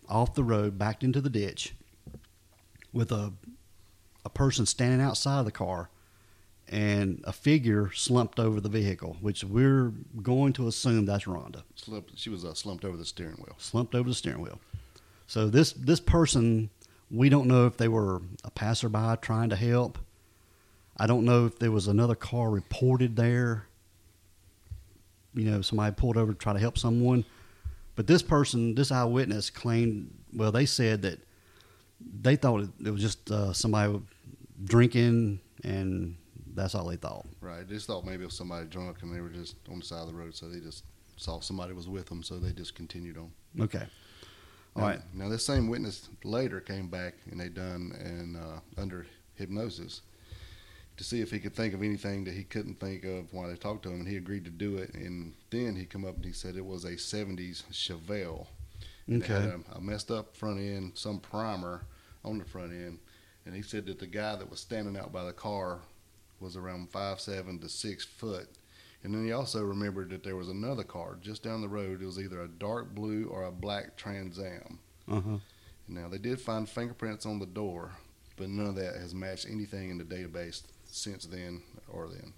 off 0.08 0.34
the 0.34 0.44
road, 0.44 0.78
backed 0.78 1.04
into 1.04 1.20
the 1.20 1.30
ditch, 1.30 1.74
with 2.92 3.12
a 3.12 3.32
a 4.24 4.30
person 4.30 4.66
standing 4.66 5.00
outside 5.00 5.38
of 5.38 5.44
the 5.44 5.52
car 5.52 5.88
and 6.68 7.22
a 7.24 7.32
figure 7.32 7.90
slumped 7.94 8.38
over 8.38 8.60
the 8.60 8.68
vehicle, 8.68 9.16
which 9.20 9.42
we're 9.42 9.92
going 10.22 10.52
to 10.52 10.68
assume 10.68 11.06
that's 11.06 11.24
Rhonda, 11.24 11.62
Slumped, 11.74 12.18
she 12.18 12.28
was 12.28 12.44
uh, 12.44 12.52
slumped 12.52 12.84
over 12.84 12.96
the 12.96 13.06
steering 13.06 13.36
wheel. 13.36 13.54
slumped 13.58 13.94
over 13.94 14.08
the 14.08 14.14
steering 14.14 14.42
wheel. 14.42 14.60
So 15.26 15.48
this 15.48 15.72
this 15.72 16.00
person, 16.00 16.70
we 17.10 17.28
don't 17.28 17.46
know 17.46 17.66
if 17.66 17.76
they 17.76 17.88
were 17.88 18.20
a 18.44 18.50
passerby 18.50 19.16
trying 19.22 19.48
to 19.50 19.56
help. 19.56 19.98
I 20.98 21.06
don't 21.06 21.24
know 21.24 21.46
if 21.46 21.58
there 21.58 21.70
was 21.70 21.86
another 21.86 22.14
car 22.14 22.50
reported 22.50 23.16
there. 23.16 23.66
You 25.34 25.50
know, 25.50 25.62
somebody 25.62 25.94
pulled 25.94 26.16
over 26.16 26.32
to 26.32 26.38
try 26.38 26.52
to 26.52 26.58
help 26.58 26.76
someone. 26.76 27.24
But 27.94 28.06
this 28.06 28.22
person, 28.22 28.74
this 28.74 28.90
eyewitness 28.90 29.50
claimed, 29.50 30.12
well, 30.32 30.52
they 30.52 30.66
said 30.66 31.02
that 31.02 31.20
they 32.20 32.36
thought 32.36 32.68
it, 32.84 32.90
was 32.90 33.00
just 33.00 33.30
uh, 33.30 33.52
somebody 33.52 34.00
drinking 34.64 35.40
and 35.64 36.16
that's 36.54 36.74
all 36.74 36.86
they 36.86 36.96
thought. 36.96 37.26
Right. 37.40 37.66
Just 37.68 37.86
thought 37.86 38.04
maybe 38.04 38.22
it 38.22 38.26
was 38.26 38.36
somebody 38.36 38.66
drunk 38.66 39.02
and 39.02 39.14
they 39.14 39.20
were 39.20 39.28
just 39.28 39.56
on 39.70 39.78
the 39.78 39.84
side 39.84 40.02
of 40.02 40.08
the 40.08 40.14
road, 40.14 40.34
so 40.34 40.48
they 40.48 40.60
just 40.60 40.84
saw 41.16 41.40
somebody 41.40 41.72
was 41.72 41.88
with 41.88 42.06
them, 42.06 42.22
so 42.22 42.38
they 42.38 42.52
just 42.52 42.74
continued 42.74 43.18
on. 43.18 43.30
Okay. 43.60 43.84
All 44.76 44.82
now, 44.82 44.88
right. 44.88 45.00
Now 45.14 45.28
this 45.28 45.44
same 45.44 45.68
witness 45.68 46.08
later 46.24 46.60
came 46.60 46.88
back 46.88 47.14
and 47.30 47.40
they 47.40 47.48
done 47.48 47.92
and 47.98 48.36
uh, 48.36 48.60
under 48.80 49.06
hypnosis 49.34 50.02
to 50.98 51.04
see 51.04 51.20
if 51.20 51.30
he 51.30 51.38
could 51.38 51.54
think 51.54 51.72
of 51.74 51.82
anything 51.82 52.24
that 52.24 52.34
he 52.34 52.44
couldn't 52.44 52.78
think 52.80 53.04
of 53.04 53.32
while 53.32 53.48
they 53.48 53.54
talked 53.56 53.84
to 53.84 53.88
him, 53.90 54.00
and 54.00 54.08
he 54.08 54.16
agreed 54.16 54.44
to 54.44 54.50
do 54.50 54.76
it. 54.76 54.92
And 54.94 55.34
then 55.50 55.74
he 55.76 55.84
come 55.86 56.04
up 56.04 56.16
and 56.16 56.24
he 56.24 56.32
said 56.32 56.56
it 56.56 56.64
was 56.66 56.84
a 56.84 56.92
'70s 56.96 57.62
Chevelle. 57.72 58.46
And 59.06 59.22
it 59.22 59.26
had 59.26 59.44
Okay. 59.44 59.62
a, 59.72 59.78
a 59.78 59.80
messed 59.80 60.10
up 60.10 60.36
front 60.36 60.58
end, 60.58 60.92
some 60.94 61.18
primer 61.20 61.86
on 62.24 62.38
the 62.38 62.44
front 62.44 62.72
end, 62.72 62.98
and 63.46 63.54
he 63.54 63.62
said 63.62 63.86
that 63.86 63.98
the 64.00 64.06
guy 64.06 64.36
that 64.36 64.50
was 64.50 64.60
standing 64.60 64.96
out 64.98 65.12
by 65.12 65.24
the 65.24 65.32
car 65.32 65.78
was 66.40 66.56
around 66.56 66.90
five 66.90 67.20
seven 67.20 67.58
to 67.60 67.68
six 67.68 68.04
foot. 68.04 68.48
And 69.04 69.14
then 69.14 69.24
he 69.24 69.30
also 69.32 69.62
remembered 69.62 70.10
that 70.10 70.24
there 70.24 70.34
was 70.36 70.48
another 70.48 70.82
car 70.82 71.16
just 71.20 71.44
down 71.44 71.60
the 71.60 71.68
road. 71.68 72.02
It 72.02 72.06
was 72.06 72.18
either 72.18 72.42
a 72.42 72.48
dark 72.48 72.94
blue 72.94 73.28
or 73.30 73.44
a 73.44 73.52
black 73.52 73.96
Trans 73.96 74.38
Am. 74.40 74.80
Uh 75.08 75.20
huh. 75.20 75.38
Now 75.86 76.08
they 76.08 76.18
did 76.18 76.40
find 76.40 76.68
fingerprints 76.68 77.24
on 77.24 77.38
the 77.38 77.46
door, 77.46 77.92
but 78.36 78.48
none 78.48 78.66
of 78.66 78.74
that 78.74 78.96
has 78.96 79.14
matched 79.14 79.46
anything 79.48 79.90
in 79.90 79.98
the 79.98 80.04
database 80.04 80.62
since 80.90 81.26
then 81.26 81.62
or 81.88 82.08
then. 82.08 82.32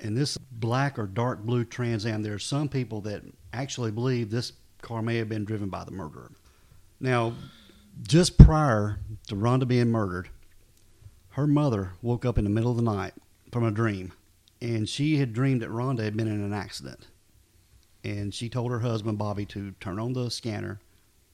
And 0.00 0.16
this 0.16 0.36
black 0.36 0.98
or 0.98 1.06
dark 1.06 1.44
blue 1.44 1.64
Trans 1.64 2.04
Am, 2.06 2.22
there 2.22 2.34
are 2.34 2.38
some 2.38 2.68
people 2.68 3.00
that 3.02 3.22
actually 3.52 3.90
believe 3.90 4.30
this 4.30 4.52
car 4.80 5.00
may 5.02 5.16
have 5.16 5.28
been 5.28 5.44
driven 5.44 5.68
by 5.68 5.84
the 5.84 5.92
murderer. 5.92 6.32
Now, 6.98 7.34
just 8.02 8.38
prior 8.38 8.98
to 9.28 9.36
Rhonda 9.36 9.66
being 9.66 9.90
murdered, 9.90 10.28
her 11.30 11.46
mother 11.46 11.92
woke 12.02 12.24
up 12.24 12.38
in 12.38 12.44
the 12.44 12.50
middle 12.50 12.70
of 12.70 12.76
the 12.76 12.82
night 12.82 13.14
from 13.52 13.64
a 13.64 13.70
dream, 13.70 14.12
and 14.60 14.88
she 14.88 15.16
had 15.16 15.32
dreamed 15.32 15.62
that 15.62 15.70
Rhonda 15.70 16.02
had 16.02 16.16
been 16.16 16.28
in 16.28 16.42
an 16.42 16.52
accident. 16.52 17.06
And 18.04 18.34
she 18.34 18.48
told 18.48 18.72
her 18.72 18.80
husband 18.80 19.18
Bobby 19.18 19.46
to 19.46 19.72
turn 19.78 20.00
on 20.00 20.12
the 20.12 20.30
scanner 20.30 20.80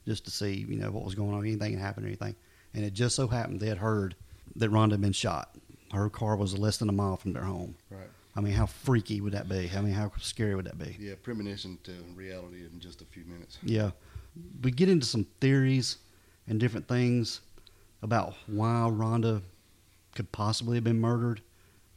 just 0.05 0.25
to 0.25 0.31
see, 0.31 0.65
you 0.69 0.77
know, 0.77 0.91
what 0.91 1.03
was 1.03 1.15
going 1.15 1.33
on, 1.33 1.41
anything 1.41 1.73
had 1.73 1.81
happened 1.81 2.05
or 2.05 2.09
anything. 2.09 2.35
And 2.73 2.85
it 2.85 2.93
just 2.93 3.15
so 3.15 3.27
happened 3.27 3.59
they 3.59 3.67
had 3.67 3.79
heard 3.79 4.15
that 4.55 4.71
Rhonda 4.71 4.91
had 4.91 5.01
been 5.01 5.11
shot. 5.11 5.55
Her 5.91 6.09
car 6.09 6.35
was 6.35 6.57
less 6.57 6.77
than 6.77 6.89
a 6.89 6.93
mile 6.93 7.17
from 7.17 7.33
their 7.33 7.43
home. 7.43 7.75
Right. 7.89 8.09
I 8.35 8.41
mean, 8.41 8.53
how 8.53 8.67
freaky 8.67 9.21
would 9.21 9.33
that 9.33 9.49
be? 9.49 9.71
I 9.75 9.81
mean, 9.81 9.93
how 9.93 10.11
scary 10.19 10.55
would 10.55 10.65
that 10.65 10.77
be? 10.77 10.95
Yeah, 10.99 11.15
premonition 11.21 11.79
to 11.83 11.91
reality 12.15 12.65
in 12.71 12.79
just 12.79 13.01
a 13.01 13.05
few 13.05 13.25
minutes. 13.25 13.57
Yeah. 13.63 13.91
We 14.61 14.71
get 14.71 14.87
into 14.87 15.05
some 15.05 15.25
theories 15.41 15.97
and 16.47 16.59
different 16.59 16.87
things 16.87 17.41
about 18.01 18.35
why 18.47 18.89
Rhonda 18.91 19.41
could 20.15 20.31
possibly 20.31 20.77
have 20.77 20.83
been 20.83 21.01
murdered. 21.01 21.41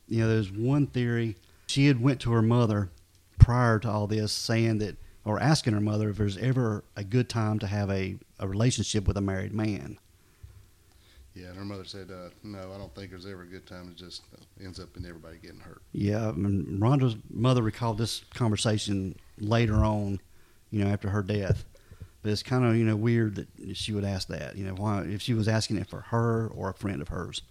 You 0.08 0.20
know, 0.20 0.28
there's 0.28 0.50
one 0.50 0.86
theory. 0.86 1.36
She 1.66 1.86
had 1.86 2.02
went 2.02 2.20
to 2.20 2.32
her 2.32 2.42
mother 2.42 2.90
prior 3.38 3.78
to 3.80 3.90
all 3.90 4.06
this 4.06 4.32
saying 4.32 4.78
that 4.78 4.96
or 5.24 5.38
asking 5.40 5.74
her 5.74 5.80
mother 5.80 6.10
if 6.10 6.16
there's 6.16 6.38
ever 6.38 6.84
a 6.96 7.04
good 7.04 7.28
time 7.28 7.58
to 7.60 7.66
have 7.66 7.90
a, 7.90 8.16
a 8.38 8.48
relationship 8.48 9.06
with 9.06 9.16
a 9.16 9.20
married 9.20 9.54
man. 9.54 9.98
Yeah, 11.34 11.46
and 11.46 11.56
her 11.56 11.64
mother 11.64 11.84
said, 11.84 12.10
uh, 12.10 12.28
"No, 12.42 12.72
I 12.72 12.78
don't 12.78 12.94
think 12.94 13.10
there's 13.10 13.26
ever 13.26 13.42
a 13.42 13.46
good 13.46 13.66
time. 13.66 13.88
It 13.88 13.96
just 13.96 14.22
ends 14.62 14.78
up 14.78 14.96
in 14.96 15.06
everybody 15.06 15.38
getting 15.38 15.60
hurt." 15.60 15.82
Yeah, 15.92 16.28
I 16.28 16.32
mean, 16.32 16.78
Rhonda's 16.78 17.16
mother 17.30 17.62
recalled 17.62 17.98
this 17.98 18.22
conversation 18.34 19.16
later 19.38 19.76
on, 19.76 20.20
you 20.70 20.84
know, 20.84 20.90
after 20.90 21.08
her 21.08 21.22
death. 21.22 21.64
But 22.22 22.32
it's 22.32 22.42
kind 22.42 22.64
of 22.64 22.76
you 22.76 22.84
know 22.84 22.96
weird 22.96 23.36
that 23.36 23.76
she 23.76 23.92
would 23.92 24.04
ask 24.04 24.28
that. 24.28 24.56
You 24.56 24.66
know, 24.66 24.74
why 24.74 25.02
if 25.02 25.22
she 25.22 25.34
was 25.34 25.48
asking 25.48 25.78
it 25.78 25.88
for 25.88 26.00
her 26.00 26.48
or 26.48 26.70
a 26.70 26.74
friend 26.74 27.00
of 27.00 27.08
hers. 27.08 27.42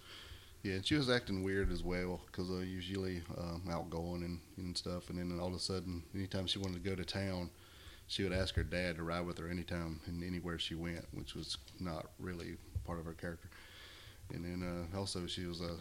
Yeah, 0.62 0.74
and 0.74 0.86
she 0.86 0.94
was 0.94 1.10
acting 1.10 1.42
weird 1.42 1.72
as 1.72 1.82
well 1.82 2.20
because 2.26 2.48
uh, 2.48 2.58
usually 2.58 3.22
um, 3.36 3.62
outgoing 3.68 4.22
and, 4.22 4.40
and 4.58 4.76
stuff. 4.76 5.10
And 5.10 5.18
then 5.18 5.36
all 5.40 5.48
of 5.48 5.54
a 5.54 5.58
sudden, 5.58 6.04
anytime 6.14 6.46
she 6.46 6.60
wanted 6.60 6.84
to 6.84 6.88
go 6.88 6.94
to 6.94 7.04
town, 7.04 7.50
she 8.06 8.22
would 8.22 8.32
ask 8.32 8.54
her 8.54 8.62
dad 8.62 8.96
to 8.96 9.02
ride 9.02 9.26
with 9.26 9.38
her 9.38 9.48
anytime 9.48 10.00
and 10.06 10.22
anywhere 10.22 10.60
she 10.60 10.76
went, 10.76 11.04
which 11.12 11.34
was 11.34 11.58
not 11.80 12.10
really 12.20 12.56
part 12.84 13.00
of 13.00 13.06
her 13.06 13.12
character. 13.12 13.48
And 14.32 14.44
then 14.44 14.86
uh, 14.94 14.98
also 14.98 15.26
she 15.26 15.46
was 15.46 15.60
uh, 15.60 15.74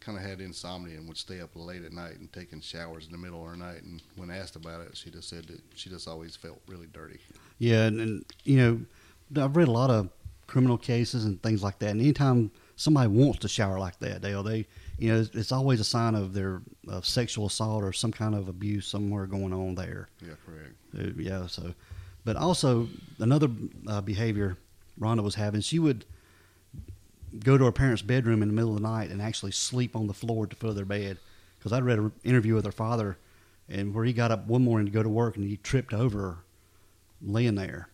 kind 0.00 0.18
of 0.18 0.24
had 0.24 0.40
insomnia 0.40 0.96
and 0.96 1.06
would 1.08 1.16
stay 1.16 1.40
up 1.40 1.50
late 1.54 1.84
at 1.84 1.92
night 1.92 2.18
and 2.18 2.32
taking 2.32 2.60
showers 2.60 3.06
in 3.06 3.12
the 3.12 3.18
middle 3.18 3.44
of 3.44 3.52
the 3.52 3.58
night. 3.58 3.82
And 3.82 4.02
when 4.16 4.30
asked 4.30 4.56
about 4.56 4.80
it, 4.80 4.96
she 4.96 5.10
just 5.10 5.28
said 5.28 5.46
that 5.46 5.60
she 5.74 5.90
just 5.90 6.08
always 6.08 6.36
felt 6.36 6.60
really 6.66 6.88
dirty. 6.92 7.18
Yeah, 7.58 7.84
and, 7.84 8.00
and 8.00 8.24
you 8.44 8.56
know, 8.56 9.44
I've 9.44 9.56
read 9.56 9.68
a 9.68 9.72
lot 9.72 9.90
of 9.90 10.08
criminal 10.46 10.76
cases 10.76 11.24
and 11.24 11.42
things 11.42 11.62
like 11.62 11.78
that. 11.78 11.90
And 11.90 12.00
anytime 12.00 12.50
somebody 12.76 13.08
wants 13.08 13.38
to 13.40 13.48
shower 13.48 13.78
like 13.78 13.98
that, 14.00 14.20
Dale, 14.22 14.42
they, 14.42 14.66
you 14.98 15.12
know, 15.12 15.20
it's, 15.20 15.34
it's 15.34 15.52
always 15.52 15.80
a 15.80 15.84
sign 15.84 16.14
of 16.14 16.34
their 16.34 16.60
of 16.88 17.06
sexual 17.06 17.46
assault 17.46 17.84
or 17.84 17.92
some 17.92 18.12
kind 18.12 18.34
of 18.34 18.48
abuse 18.48 18.86
somewhere 18.86 19.26
going 19.26 19.52
on 19.52 19.74
there. 19.74 20.08
Yeah, 20.20 20.34
correct. 20.44 20.74
Uh, 20.98 21.20
yeah. 21.20 21.46
So, 21.46 21.74
but 22.24 22.36
also 22.36 22.88
another 23.18 23.48
uh, 23.86 24.00
behavior 24.00 24.58
Rhonda 25.00 25.22
was 25.22 25.36
having, 25.36 25.60
she 25.60 25.78
would 25.78 26.04
go 27.40 27.58
to 27.58 27.64
her 27.64 27.72
parents' 27.72 28.02
bedroom 28.02 28.42
in 28.42 28.48
the 28.48 28.54
middle 28.54 28.70
of 28.70 28.82
the 28.82 28.88
night 28.88 29.10
and 29.10 29.20
actually 29.20 29.52
sleep 29.52 29.96
on 29.96 30.06
the 30.06 30.14
floor 30.14 30.44
at 30.44 30.50
the 30.50 30.56
foot 30.56 30.70
of 30.70 30.76
their 30.76 30.84
bed. 30.84 31.18
Because 31.58 31.72
I'd 31.72 31.84
read 31.84 31.98
an 31.98 32.12
interview 32.24 32.54
with 32.54 32.64
her 32.64 32.72
father, 32.72 33.18
and 33.68 33.94
where 33.94 34.04
he 34.04 34.12
got 34.12 34.30
up 34.30 34.46
one 34.46 34.62
morning 34.62 34.86
to 34.86 34.92
go 34.92 35.02
to 35.02 35.08
work 35.08 35.36
and 35.36 35.48
he 35.48 35.56
tripped 35.56 35.94
over 35.94 36.38
laying 37.22 37.54
there. 37.54 37.88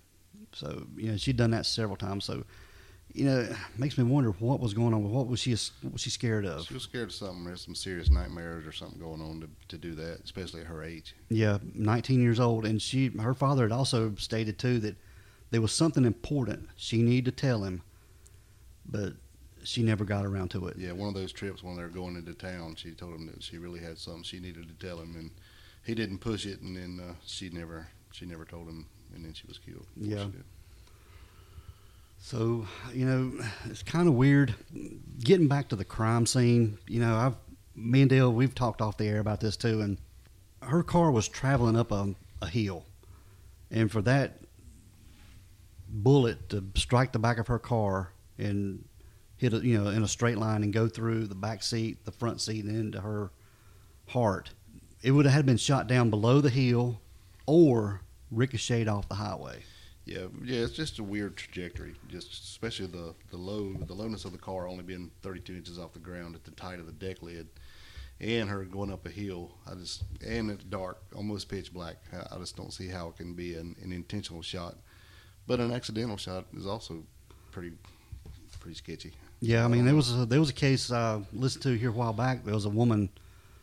So 0.52 0.86
you 0.96 1.10
know 1.10 1.16
she'd 1.16 1.36
done 1.36 1.50
that 1.50 1.66
several 1.66 1.96
times. 1.96 2.24
So 2.24 2.44
you 3.12 3.26
know 3.26 3.40
it 3.40 3.56
makes 3.76 3.98
me 3.98 4.04
wonder 4.04 4.30
what 4.30 4.60
was 4.60 4.74
going 4.74 4.94
on. 4.94 5.10
What 5.10 5.26
was 5.26 5.40
she? 5.40 5.52
What 5.82 5.94
was 5.94 6.02
she 6.02 6.10
scared 6.10 6.46
of? 6.46 6.66
She 6.66 6.74
was 6.74 6.82
scared 6.82 7.08
of 7.08 7.14
something. 7.14 7.44
There's 7.44 7.62
some 7.62 7.74
serious 7.74 8.10
nightmares 8.10 8.66
or 8.66 8.72
something 8.72 8.98
going 8.98 9.20
on 9.20 9.40
to, 9.40 9.48
to 9.68 9.78
do 9.78 9.94
that, 9.96 10.20
especially 10.24 10.62
at 10.62 10.66
her 10.66 10.82
age. 10.82 11.14
Yeah, 11.28 11.58
19 11.74 12.22
years 12.22 12.40
old, 12.40 12.64
and 12.64 12.80
she 12.80 13.08
her 13.18 13.34
father 13.34 13.64
had 13.64 13.72
also 13.72 14.14
stated 14.16 14.58
too 14.58 14.78
that 14.80 14.96
there 15.50 15.60
was 15.60 15.72
something 15.72 16.04
important 16.04 16.68
she 16.76 17.02
needed 17.02 17.36
to 17.36 17.40
tell 17.40 17.64
him, 17.64 17.82
but 18.86 19.14
she 19.68 19.82
never 19.82 20.02
got 20.02 20.24
around 20.24 20.48
to 20.48 20.66
it. 20.68 20.78
Yeah, 20.78 20.92
one 20.92 21.08
of 21.08 21.14
those 21.14 21.30
trips 21.30 21.62
when 21.62 21.76
they 21.76 21.82
were 21.82 21.90
going 21.90 22.16
into 22.16 22.32
town, 22.32 22.74
she 22.74 22.92
told 22.92 23.14
him 23.14 23.26
that 23.26 23.42
she 23.42 23.58
really 23.58 23.80
had 23.80 23.98
something 23.98 24.22
she 24.22 24.40
needed 24.40 24.66
to 24.66 24.86
tell 24.86 24.98
him, 24.98 25.14
and 25.14 25.30
he 25.84 25.94
didn't 25.94 26.20
push 26.20 26.46
it, 26.46 26.62
and 26.62 26.74
then 26.74 27.06
uh, 27.06 27.12
she 27.26 27.50
never 27.50 27.86
she 28.10 28.24
never 28.24 28.46
told 28.46 28.66
him, 28.66 28.86
and 29.14 29.26
then 29.26 29.34
she 29.34 29.46
was 29.46 29.58
killed. 29.58 29.84
Yeah. 29.94 30.24
So 32.18 32.66
you 32.94 33.04
know, 33.04 33.44
it's 33.66 33.82
kind 33.82 34.08
of 34.08 34.14
weird. 34.14 34.54
Getting 35.18 35.48
back 35.48 35.68
to 35.68 35.76
the 35.76 35.84
crime 35.84 36.24
scene, 36.24 36.78
you 36.86 37.00
know, 37.00 37.14
I've 37.14 37.36
me 37.76 38.00
and 38.00 38.08
Dale 38.08 38.32
we've 38.32 38.54
talked 38.54 38.80
off 38.80 38.96
the 38.96 39.06
air 39.06 39.20
about 39.20 39.40
this 39.40 39.58
too, 39.58 39.82
and 39.82 39.98
her 40.62 40.82
car 40.82 41.10
was 41.10 41.28
traveling 41.28 41.76
up 41.76 41.92
a, 41.92 42.14
a 42.40 42.46
hill, 42.46 42.86
and 43.70 43.92
for 43.92 44.00
that 44.00 44.40
bullet 45.90 46.48
to 46.48 46.64
strike 46.74 47.12
the 47.12 47.18
back 47.18 47.38
of 47.38 47.48
her 47.48 47.58
car 47.58 48.12
and 48.38 48.84
hit 49.38 49.54
it, 49.54 49.62
you 49.62 49.82
know, 49.82 49.90
in 49.90 50.02
a 50.02 50.08
straight 50.08 50.36
line 50.38 50.62
and 50.62 50.72
go 50.72 50.88
through 50.88 51.26
the 51.26 51.34
back 51.34 51.62
seat, 51.62 52.04
the 52.04 52.12
front 52.12 52.40
seat, 52.40 52.64
and 52.64 52.76
into 52.76 53.00
her 53.00 53.30
heart, 54.08 54.50
it 55.02 55.12
would 55.12 55.26
have 55.26 55.46
been 55.46 55.56
shot 55.56 55.86
down 55.86 56.10
below 56.10 56.40
the 56.40 56.50
hill 56.50 57.00
or 57.46 58.02
ricocheted 58.30 58.88
off 58.88 59.08
the 59.08 59.14
highway. 59.14 59.62
Yeah, 60.04 60.26
yeah, 60.42 60.60
it's 60.60 60.72
just 60.72 60.98
a 60.98 61.02
weird 61.02 61.36
trajectory. 61.36 61.94
Just 62.08 62.32
especially 62.32 62.86
the 62.86 63.14
the 63.30 63.36
low 63.36 63.74
the 63.74 63.92
lowness 63.92 64.24
of 64.24 64.32
the 64.32 64.38
car 64.38 64.66
only 64.66 64.82
being 64.82 65.10
32 65.22 65.54
inches 65.54 65.78
off 65.78 65.92
the 65.92 65.98
ground 65.98 66.34
at 66.34 66.44
the 66.44 66.62
height 66.62 66.80
of 66.80 66.86
the 66.86 66.92
deck 66.92 67.22
lid, 67.22 67.46
and 68.18 68.48
her 68.48 68.64
going 68.64 68.90
up 68.90 69.06
a 69.06 69.10
hill. 69.10 69.52
I 69.70 69.74
just 69.74 70.04
and 70.26 70.50
it's 70.50 70.64
dark, 70.64 70.98
almost 71.14 71.50
pitch 71.50 71.74
black. 71.74 71.96
I, 72.10 72.36
I 72.36 72.38
just 72.38 72.56
don't 72.56 72.72
see 72.72 72.88
how 72.88 73.08
it 73.08 73.18
can 73.18 73.34
be 73.34 73.54
an, 73.54 73.76
an 73.82 73.92
intentional 73.92 74.40
shot, 74.40 74.76
but 75.46 75.60
an 75.60 75.72
accidental 75.72 76.16
shot 76.16 76.46
is 76.56 76.66
also 76.66 77.04
pretty 77.50 77.72
pretty 78.60 78.76
sketchy. 78.76 79.12
Yeah, 79.40 79.64
I 79.64 79.68
mean 79.68 79.84
there 79.84 79.94
was 79.94 80.12
a, 80.12 80.26
there 80.26 80.40
was 80.40 80.50
a 80.50 80.54
case 80.54 80.90
I 80.90 81.20
listened 81.32 81.62
to 81.64 81.76
here 81.76 81.90
a 81.90 81.92
while 81.92 82.12
back. 82.12 82.44
There 82.44 82.54
was 82.54 82.64
a 82.64 82.70
woman 82.70 83.08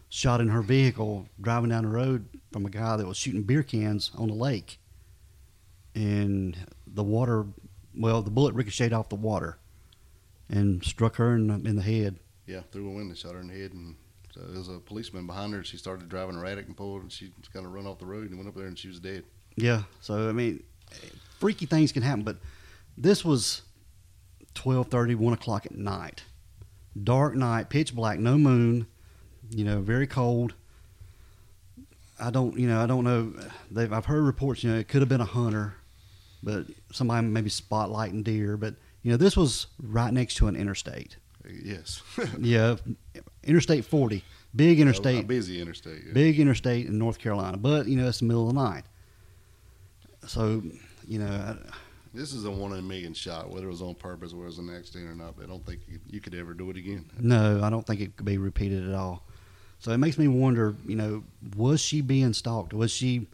shot 0.10 0.39
in 0.39 0.48
her 0.48 0.62
vehicle 0.62 1.27
driving 1.41 1.70
down 1.70 1.84
the 1.84 1.89
road 1.89 2.25
from 2.51 2.65
a 2.65 2.70
guy 2.70 2.96
that 2.96 3.05
was 3.05 3.17
shooting 3.17 3.44
beer 3.44 3.63
cans 3.63 4.12
on 4.17 4.29
a 4.29 4.34
lake, 4.34 4.79
and 5.94 6.58
the 6.88 7.03
water, 7.03 7.46
well, 7.98 8.22
the 8.22 8.32
bullet 8.32 8.53
ricocheted 8.53 8.94
off 8.94 9.10
the 9.10 9.15
water 9.15 9.58
and 10.50 10.84
struck 10.84 11.15
her 11.17 11.36
in 11.36 11.48
the, 11.48 11.70
in 11.70 11.75
the 11.75 11.82
head. 11.82 12.17
Yeah, 12.46 12.62
through 12.72 12.88
a 12.89 12.94
window, 12.94 13.15
shot 13.15 13.34
her 13.34 13.41
in 13.41 13.48
the 13.48 13.53
head, 13.53 13.74
and 13.74 13.96
so 14.34 14.41
there 14.41 14.60
was 14.60 14.70
a 14.70 14.79
policeman 14.79 15.25
behind 15.25 15.51
her. 15.53 15.58
And 15.60 15.67
she 15.67 15.77
started 15.77 16.08
driving 16.08 16.36
erratic 16.36 16.67
and 16.67 16.77
pulled, 16.77 17.01
and 17.01 17.12
she 17.12 17.34
kind 17.51 17.65
of 17.65 17.74
run 17.74 17.88
off 17.88 18.00
the 18.00 18.05
road 18.05 18.29
and 18.29 18.38
went 18.38 18.48
up 18.48 18.55
there, 18.55 18.67
and 18.67 18.77
she 18.77 18.88
was 18.88 19.00
dead. 19.00 19.24
Yeah, 19.55 19.84
so 20.01 20.29
I 20.29 20.32
mean, 20.32 20.63
freaky 21.39 21.65
things 21.65 21.91
can 21.91 22.03
happen, 22.03 22.24
but 22.24 22.38
this 22.98 23.25
was 23.25 23.63
12:30, 24.55 25.15
1 25.15 25.33
o'clock 25.33 25.65
at 25.65 25.75
night, 25.75 26.24
dark 27.01 27.35
night, 27.35 27.69
pitch 27.69 27.93
black, 27.95 28.19
no 28.19 28.38
moon, 28.38 28.88
you 29.51 29.63
know, 29.63 29.81
very 29.81 30.07
cold. 30.07 30.53
I 32.19 32.29
don't, 32.31 32.57
you 32.57 32.67
know, 32.67 32.81
I 32.81 32.85
don't 32.85 33.03
know. 33.03 33.33
They've, 33.69 33.91
I've 33.91 34.05
heard 34.05 34.24
reports, 34.24 34.63
you 34.63 34.71
know, 34.71 34.77
it 34.79 34.88
could 34.88 35.01
have 35.01 35.09
been 35.09 35.21
a 35.21 35.25
hunter, 35.25 35.75
but 36.41 36.65
somebody 36.91 37.27
maybe 37.27 37.50
spotlighting 37.50 38.24
deer. 38.24 38.55
But 38.57 38.75
you 39.03 39.12
know, 39.12 39.17
this 39.17 39.35
was 39.35 39.67
right 39.81 40.13
next 40.13 40.35
to 40.35 40.47
an 40.47 40.55
interstate. 40.55 41.17
Yes, 41.63 42.01
Yeah, 42.39 42.77
Interstate 43.43 43.85
40, 43.85 44.24
big 44.55 44.79
a 44.79 44.81
interstate, 44.81 45.27
busy 45.27 45.62
interstate. 45.62 46.03
Yeah. 46.07 46.13
big 46.13 46.39
interstate 46.39 46.88
in 46.88 46.97
North 46.97 47.19
Carolina. 47.19 47.57
But 47.57 47.88
you 47.88 47.97
know, 47.97 48.07
it's 48.07 48.19
the 48.19 48.25
middle 48.25 48.50
of 48.50 48.55
the 48.55 48.62
night. 48.63 48.85
So, 50.25 50.63
you 51.07 51.19
know, 51.19 51.27
I, 51.27 51.55
This 52.15 52.34
is 52.34 52.45
a 52.45 52.51
one 52.51 52.72
in 52.72 52.79
a 52.79 52.81
million 52.81 53.13
shot, 53.13 53.50
whether 53.50 53.65
it 53.65 53.69
was 53.69 53.81
on 53.81 53.93
purpose 53.95 54.31
or 54.31 54.43
it 54.43 54.45
was 54.45 54.57
an 54.57 54.74
accident 54.74 55.10
or 55.12 55.15
not. 55.15 55.36
I 55.41 55.45
don't 55.45 55.65
think 55.65 55.81
you, 55.88 56.00
you 56.10 56.22
could 56.22 56.34
ever 56.34 56.53
do 56.53 56.69
it 56.69 56.77
again. 56.77 57.05
no, 57.19 57.62
I 57.62 57.69
don't 57.69 57.86
think 57.86 58.00
it 58.00 58.15
could 58.15 58.25
be 58.25 58.38
repeated 58.38 58.88
at 58.88 58.95
all. 58.95 59.24
So 59.79 59.91
it 59.91 59.98
makes 59.98 60.17
me 60.17 60.27
wonder, 60.29 60.75
you 60.88 60.95
know, 60.95 61.24
was 61.57 61.81
she 61.81 62.00
being 62.01 62.31
stalked? 62.34 62.74
Was 62.74 62.91
she, 62.91 63.27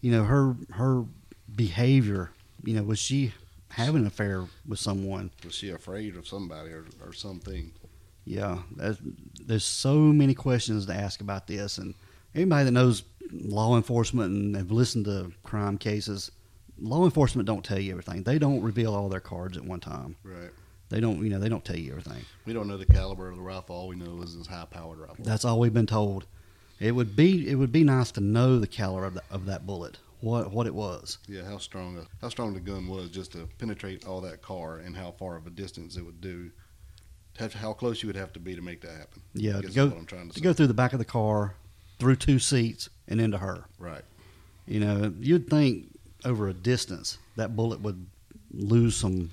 you 0.00 0.12
know, 0.12 0.22
her 0.24 0.54
her 0.70 1.04
behavior, 1.54 2.30
you 2.64 2.74
know, 2.74 2.84
was 2.84 3.00
she 3.00 3.32
having 3.70 4.02
an 4.02 4.06
affair 4.06 4.44
with 4.66 4.78
someone? 4.78 5.30
Was 5.44 5.54
she 5.54 5.70
afraid 5.70 6.16
of 6.16 6.26
somebody 6.26 6.70
or, 6.70 6.86
or 7.04 7.12
something? 7.12 7.72
Yeah, 8.24 8.58
there's, 8.76 8.98
there's 9.46 9.64
so 9.64 9.96
many 9.96 10.34
questions 10.34 10.86
to 10.86 10.94
ask 10.94 11.20
about 11.20 11.46
this, 11.46 11.78
and 11.78 11.94
anybody 12.34 12.66
that 12.66 12.70
knows 12.72 13.02
law 13.32 13.76
enforcement 13.76 14.32
and 14.32 14.56
have 14.56 14.70
listened 14.70 15.06
to 15.06 15.32
crime 15.42 15.78
cases, 15.78 16.30
law 16.80 17.04
enforcement 17.04 17.46
don't 17.46 17.64
tell 17.64 17.78
you 17.78 17.90
everything. 17.92 18.22
They 18.22 18.38
don't 18.38 18.62
reveal 18.62 18.94
all 18.94 19.08
their 19.08 19.20
cards 19.20 19.56
at 19.56 19.64
one 19.64 19.80
time. 19.80 20.16
Right. 20.22 20.50
They 20.90 21.00
don't, 21.00 21.22
you 21.22 21.28
know, 21.28 21.38
they 21.38 21.48
don't 21.48 21.64
tell 21.64 21.76
you 21.76 21.90
everything. 21.90 22.24
We 22.46 22.52
don't 22.54 22.66
know 22.66 22.78
the 22.78 22.86
caliber 22.86 23.28
of 23.28 23.36
the 23.36 23.42
rifle. 23.42 23.76
All 23.76 23.88
we 23.88 23.96
know 23.96 24.22
is 24.22 24.34
it's 24.34 24.48
high 24.48 24.66
powered 24.70 24.98
rifle. 24.98 25.16
That's 25.18 25.44
all 25.44 25.60
we've 25.60 25.74
been 25.74 25.86
told. 25.86 26.26
It 26.80 26.92
would 26.92 27.14
be, 27.14 27.48
it 27.48 27.56
would 27.56 27.72
be 27.72 27.84
nice 27.84 28.10
to 28.12 28.20
know 28.20 28.58
the 28.58 28.66
caliber 28.66 29.04
of, 29.06 29.14
the, 29.14 29.22
of 29.30 29.46
that 29.46 29.66
bullet, 29.66 29.98
what 30.20 30.50
what 30.52 30.66
it 30.66 30.74
was. 30.74 31.18
yeah, 31.28 31.42
how 31.42 31.58
strong 31.58 31.98
a, 31.98 32.06
how 32.22 32.28
strong 32.28 32.54
the 32.54 32.60
gun 32.60 32.86
was 32.86 33.10
just 33.10 33.32
to 33.32 33.48
penetrate 33.58 34.06
all 34.06 34.20
that 34.20 34.42
car 34.42 34.78
and 34.78 34.96
how 34.96 35.10
far 35.10 35.36
of 35.36 35.46
a 35.46 35.50
distance 35.50 35.96
it 35.96 36.02
would 36.02 36.20
do. 36.20 36.50
Have, 37.38 37.54
how 37.54 37.72
close 37.72 38.02
you 38.02 38.08
would 38.08 38.16
have 38.16 38.32
to 38.32 38.40
be 38.40 38.54
to 38.54 38.62
make 38.62 38.80
that 38.80 38.92
happen. 38.92 39.22
Yeah, 39.34 39.60
to 39.60 39.68
go 39.68 39.88
what 39.88 39.98
I'm 39.98 40.06
trying 40.06 40.28
to, 40.28 40.34
to 40.34 40.40
go 40.40 40.52
through 40.52 40.68
the 40.68 40.74
back 40.74 40.92
of 40.92 40.98
the 40.98 41.04
car, 41.04 41.54
through 41.98 42.16
two 42.16 42.38
seats, 42.38 42.88
and 43.06 43.20
into 43.20 43.38
her. 43.38 43.64
Right. 43.78 44.02
You 44.66 44.80
know, 44.80 45.12
you'd 45.20 45.48
think 45.48 45.86
over 46.24 46.48
a 46.48 46.54
distance 46.54 47.18
that 47.36 47.54
bullet 47.56 47.80
would 47.80 48.06
lose 48.52 48.96
some 48.96 49.30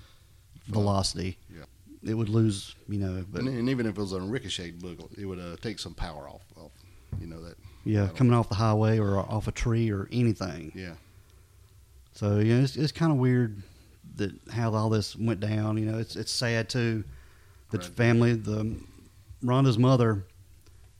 velocity. 0.67 1.37
Yeah. 1.49 1.63
It 2.03 2.13
would 2.13 2.29
lose, 2.29 2.75
you 2.87 2.99
know, 2.99 3.25
but 3.31 3.41
and, 3.41 3.49
and 3.49 3.69
even 3.69 3.85
if 3.87 3.97
it 3.97 4.01
was 4.01 4.13
a 4.13 4.21
ricocheted 4.21 4.79
bullet, 4.79 4.99
it 5.17 5.25
would 5.25 5.39
uh, 5.39 5.55
take 5.61 5.79
some 5.79 5.93
power 5.95 6.29
off. 6.29 6.43
off 6.57 6.71
you 7.19 7.27
know 7.27 7.41
that. 7.41 7.55
yeah, 7.85 8.09
coming 8.15 8.33
off 8.33 8.49
the 8.49 8.55
highway 8.55 8.99
or 8.99 9.17
off 9.17 9.47
a 9.47 9.51
tree 9.51 9.89
or 9.91 10.07
anything. 10.11 10.71
Yeah. 10.75 10.93
So 12.13 12.39
you 12.39 12.55
know, 12.55 12.63
it's, 12.63 12.75
it's 12.75 12.91
kind 12.91 13.11
of 13.11 13.17
weird 13.17 13.61
that 14.17 14.31
how 14.51 14.73
all 14.73 14.89
this 14.89 15.15
went 15.15 15.39
down. 15.39 15.77
You 15.77 15.85
know, 15.85 15.97
it's 15.97 16.15
it's 16.15 16.31
sad 16.31 16.69
too. 16.69 17.03
That 17.71 17.81
Right. 17.81 17.89
family, 17.95 18.33
the 18.35 18.75
Rhonda's 19.43 19.77
mother, 19.79 20.25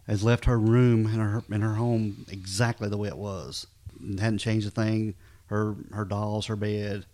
has 0.08 0.24
left 0.24 0.46
her 0.46 0.58
room 0.58 1.06
and 1.06 1.16
her 1.18 1.44
in 1.52 1.62
her 1.62 1.76
home 1.76 2.26
exactly 2.32 2.90
the 2.90 2.98
way 2.98 3.08
it 3.10 3.18
was. 3.18 3.68
And 4.00 4.20
hadn't 4.20 4.40
changed 4.40 4.68
a 4.68 4.72
thing. 4.72 5.14
Her 5.48 5.76
her 5.92 6.06
dolls, 6.06 6.48
her 6.48 6.56
bed, 6.56 7.06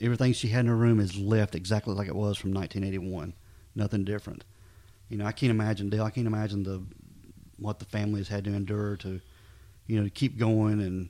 everything 0.00 0.32
she 0.32 0.48
had 0.48 0.60
in 0.60 0.66
her 0.66 0.76
room 0.76 0.98
is 1.00 1.16
left 1.16 1.54
exactly 1.54 1.94
like 1.94 2.08
it 2.08 2.14
was 2.16 2.36
from 2.36 2.52
1981. 2.52 3.34
Nothing 3.74 4.04
different. 4.04 4.44
You 5.08 5.18
know, 5.18 5.26
I 5.26 5.32
can't 5.32 5.50
imagine 5.50 5.90
Dale. 5.90 6.04
I 6.04 6.10
can't 6.10 6.26
imagine 6.26 6.62
the 6.64 6.82
what 7.58 7.78
the 7.78 7.84
family 7.84 8.18
has 8.20 8.28
had 8.28 8.44
to 8.44 8.52
endure 8.54 8.96
to, 8.96 9.20
you 9.86 9.96
know, 9.98 10.04
to 10.04 10.10
keep 10.10 10.38
going 10.38 10.80
and 10.80 11.08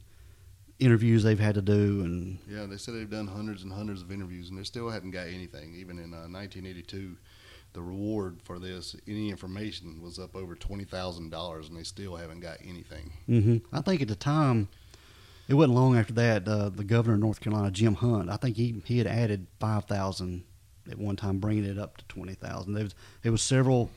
interviews 0.78 1.22
they've 1.22 1.38
had 1.38 1.54
to 1.54 1.62
do 1.62 2.02
and 2.02 2.38
Yeah, 2.48 2.66
they 2.66 2.76
said 2.76 2.94
they've 2.94 3.08
done 3.08 3.28
hundreds 3.28 3.62
and 3.62 3.72
hundreds 3.72 4.02
of 4.02 4.10
interviews, 4.10 4.50
and 4.50 4.58
they 4.58 4.64
still 4.64 4.90
hadn't 4.90 5.12
got 5.12 5.28
anything. 5.28 5.74
Even 5.74 5.98
in 5.98 6.12
uh, 6.12 6.26
1982, 6.28 7.16
the 7.72 7.80
reward 7.82 8.40
for 8.42 8.58
this, 8.58 8.96
any 9.06 9.30
information, 9.30 10.02
was 10.02 10.18
up 10.18 10.34
over 10.36 10.54
twenty 10.54 10.84
thousand 10.84 11.30
dollars, 11.30 11.68
and 11.68 11.78
they 11.78 11.84
still 11.84 12.16
haven't 12.16 12.40
got 12.40 12.58
anything. 12.62 13.12
hmm 13.26 13.58
I 13.72 13.80
think 13.80 14.02
at 14.02 14.08
the 14.08 14.16
time, 14.16 14.68
it 15.48 15.54
wasn't 15.54 15.74
long 15.74 15.96
after 15.96 16.12
that. 16.14 16.46
Uh, 16.46 16.68
the 16.68 16.84
governor 16.84 17.14
of 17.14 17.20
North 17.20 17.40
Carolina, 17.40 17.70
Jim 17.70 17.94
Hunt, 17.94 18.30
I 18.30 18.36
think 18.36 18.56
he 18.56 18.82
he 18.84 18.98
had 18.98 19.06
added 19.06 19.46
five 19.60 19.84
thousand 19.84 20.44
at 20.90 20.98
one 20.98 21.16
time, 21.16 21.38
bringing 21.38 21.64
it 21.64 21.78
up 21.78 21.96
to 21.98 22.04
twenty 22.06 22.34
thousand. 22.34 22.74
There 22.74 22.84
was 22.84 22.94
there 23.22 23.32
was 23.32 23.42
several 23.42 23.90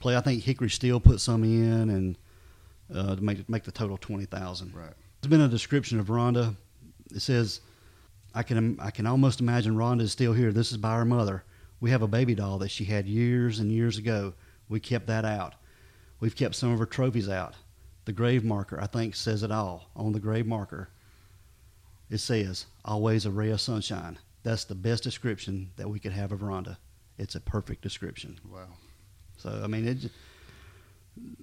play. 0.00 0.16
I 0.16 0.20
think 0.20 0.42
Hickory 0.42 0.70
Steel 0.70 1.00
put 1.00 1.20
some 1.20 1.44
in 1.44 1.90
and 1.90 2.18
uh, 2.94 3.16
to 3.16 3.22
make 3.22 3.48
make 3.48 3.64
the 3.64 3.72
total 3.72 3.96
twenty 3.96 4.26
thousand. 4.26 4.74
Right. 4.74 4.92
There's 5.20 5.30
been 5.30 5.40
a 5.40 5.48
description 5.48 6.00
of 6.00 6.06
Rhonda. 6.08 6.56
It 7.14 7.20
says, 7.20 7.60
"I 8.34 8.42
can 8.42 8.78
I 8.80 8.90
can 8.90 9.06
almost 9.06 9.40
imagine 9.40 9.74
Rhonda 9.74 10.02
is 10.02 10.12
still 10.12 10.32
here. 10.32 10.52
This 10.52 10.72
is 10.72 10.78
by 10.78 10.96
her 10.96 11.04
mother. 11.04 11.44
We 11.80 11.90
have 11.90 12.02
a 12.02 12.08
baby 12.08 12.34
doll 12.34 12.58
that 12.58 12.70
she 12.70 12.84
had 12.84 13.06
years 13.06 13.58
and 13.58 13.72
years 13.72 13.98
ago. 13.98 14.34
We 14.68 14.78
kept 14.78 15.06
that 15.08 15.24
out. 15.24 15.54
We've 16.20 16.36
kept 16.36 16.54
some 16.54 16.70
of 16.72 16.78
her 16.78 16.86
trophies 16.86 17.28
out. 17.28 17.54
The 18.04 18.12
grave 18.12 18.44
marker, 18.44 18.80
I 18.80 18.86
think, 18.86 19.14
says 19.14 19.42
it 19.42 19.52
all. 19.52 19.90
On 19.94 20.12
the 20.12 20.20
grave 20.20 20.46
marker, 20.46 20.88
it 22.10 22.18
says, 22.18 22.66
"Always 22.84 23.26
a 23.26 23.30
ray 23.30 23.50
of 23.50 23.60
sunshine." 23.60 24.18
That's 24.42 24.64
the 24.64 24.74
best 24.74 25.02
description 25.04 25.70
that 25.76 25.88
we 25.88 26.00
could 26.00 26.12
have 26.12 26.32
of 26.32 26.40
Rhonda. 26.40 26.78
It's 27.16 27.36
a 27.36 27.40
perfect 27.40 27.82
description. 27.82 28.40
Wow. 28.44 28.68
So 29.36 29.62
I 29.62 29.66
mean, 29.66 29.86
it 29.86 30.10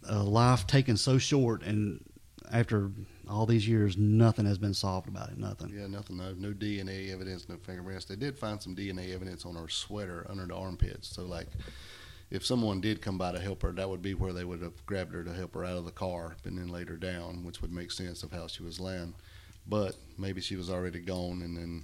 a 0.03 0.23
life 0.23 0.67
taken 0.67 0.97
so 0.97 1.17
short, 1.17 1.63
and 1.63 2.03
after 2.51 2.91
all 3.27 3.45
these 3.45 3.67
years, 3.67 3.97
nothing 3.97 4.45
has 4.45 4.57
been 4.57 4.73
solved 4.73 5.07
about 5.07 5.29
it. 5.29 5.37
Nothing. 5.37 5.69
Yeah, 5.69 5.87
nothing. 5.87 6.17
No, 6.17 6.33
no 6.33 6.51
DNA 6.51 7.11
evidence, 7.11 7.47
no 7.47 7.57
fingerprints. 7.57 8.05
They 8.05 8.15
did 8.15 8.37
find 8.37 8.61
some 8.61 8.75
DNA 8.75 9.13
evidence 9.13 9.45
on 9.45 9.55
her 9.55 9.69
sweater 9.69 10.25
under 10.29 10.47
the 10.47 10.55
armpits. 10.55 11.07
So, 11.07 11.25
like, 11.25 11.47
if 12.31 12.45
someone 12.45 12.79
did 12.81 13.01
come 13.01 13.17
by 13.17 13.31
to 13.31 13.39
help 13.39 13.63
her, 13.63 13.71
that 13.71 13.89
would 13.89 14.01
be 14.01 14.13
where 14.13 14.33
they 14.33 14.43
would 14.43 14.61
have 14.61 14.85
grabbed 14.85 15.13
her 15.13 15.23
to 15.23 15.33
help 15.33 15.55
her 15.55 15.65
out 15.65 15.77
of 15.77 15.85
the 15.85 15.91
car 15.91 16.35
and 16.45 16.57
then 16.57 16.67
laid 16.67 16.89
her 16.89 16.97
down, 16.97 17.43
which 17.43 17.61
would 17.61 17.73
make 17.73 17.91
sense 17.91 18.23
of 18.23 18.31
how 18.31 18.47
she 18.47 18.63
was 18.63 18.79
laying. 18.79 19.13
But 19.67 19.95
maybe 20.17 20.41
she 20.41 20.55
was 20.55 20.69
already 20.69 20.99
gone, 20.99 21.41
and 21.41 21.57
then 21.57 21.83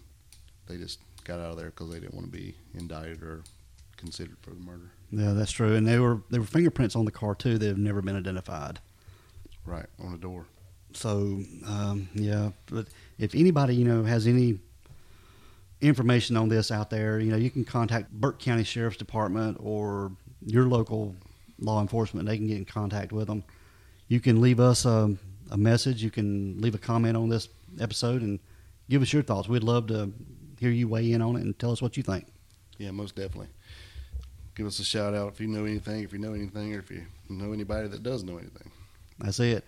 they 0.67 0.77
just 0.77 0.99
got 1.23 1.39
out 1.39 1.51
of 1.51 1.57
there 1.57 1.67
because 1.67 1.91
they 1.91 1.99
didn't 1.99 2.13
want 2.13 2.31
to 2.31 2.37
be 2.37 2.55
indicted 2.73 3.21
or 3.23 3.43
considered 3.97 4.37
for 4.41 4.51
the 4.51 4.59
murder. 4.59 4.91
Yeah, 5.11 5.33
that's 5.33 5.51
true. 5.51 5.75
And 5.75 5.87
there 5.87 6.01
were 6.01 6.21
there 6.29 6.41
were 6.41 6.47
fingerprints 6.47 6.95
on 6.95 7.05
the 7.05 7.11
car 7.11 7.35
too 7.35 7.57
that 7.57 7.65
have 7.65 7.77
never 7.77 8.01
been 8.01 8.15
identified. 8.15 8.79
Right 9.65 9.87
on 9.99 10.11
the 10.11 10.17
door. 10.17 10.45
So 10.93 11.41
um, 11.67 12.09
yeah, 12.13 12.51
but 12.67 12.87
if 13.17 13.35
anybody 13.35 13.75
you 13.75 13.85
know 13.85 14.03
has 14.03 14.27
any 14.27 14.59
information 15.81 16.37
on 16.37 16.49
this 16.49 16.71
out 16.71 16.89
there, 16.89 17.19
you 17.19 17.31
know, 17.31 17.37
you 17.37 17.49
can 17.49 17.63
contact 17.63 18.11
Burke 18.11 18.39
County 18.39 18.63
Sheriff's 18.63 18.97
Department 18.97 19.57
or 19.59 20.11
your 20.45 20.65
local 20.65 21.15
law 21.59 21.81
enforcement. 21.81 22.27
They 22.27 22.37
can 22.37 22.47
get 22.47 22.57
in 22.57 22.65
contact 22.65 23.11
with 23.11 23.27
them. 23.27 23.43
You 24.07 24.19
can 24.19 24.41
leave 24.41 24.59
us 24.59 24.85
a, 24.85 25.15
a 25.51 25.57
message. 25.57 26.03
You 26.03 26.11
can 26.11 26.61
leave 26.61 26.75
a 26.75 26.79
comment 26.79 27.17
on 27.17 27.29
this 27.29 27.49
episode 27.79 28.21
and 28.21 28.39
give 28.89 29.01
us 29.01 29.11
your 29.11 29.23
thoughts. 29.23 29.47
We'd 29.47 29.63
love 29.63 29.87
to 29.87 30.11
hear 30.59 30.69
you 30.69 30.87
weigh 30.87 31.11
in 31.11 31.21
on 31.21 31.35
it 31.35 31.41
and 31.41 31.57
tell 31.57 31.71
us 31.71 31.81
what 31.81 31.97
you 31.97 32.03
think. 32.03 32.25
Yeah, 32.77 32.91
most 32.91 33.15
definitely. 33.15 33.47
Give 34.55 34.67
us 34.67 34.79
a 34.79 34.83
shout 34.83 35.13
out 35.13 35.33
if 35.33 35.41
you 35.41 35.47
know 35.47 35.65
anything, 35.65 36.03
if 36.03 36.13
you 36.13 36.19
know 36.19 36.33
anything, 36.33 36.73
or 36.75 36.79
if 36.79 36.89
you 36.89 37.05
know 37.29 37.51
anybody 37.51 37.87
that 37.89 38.03
does 38.03 38.23
know 38.23 38.37
anything. 38.37 38.71
That's 39.19 39.39
it. 39.39 39.65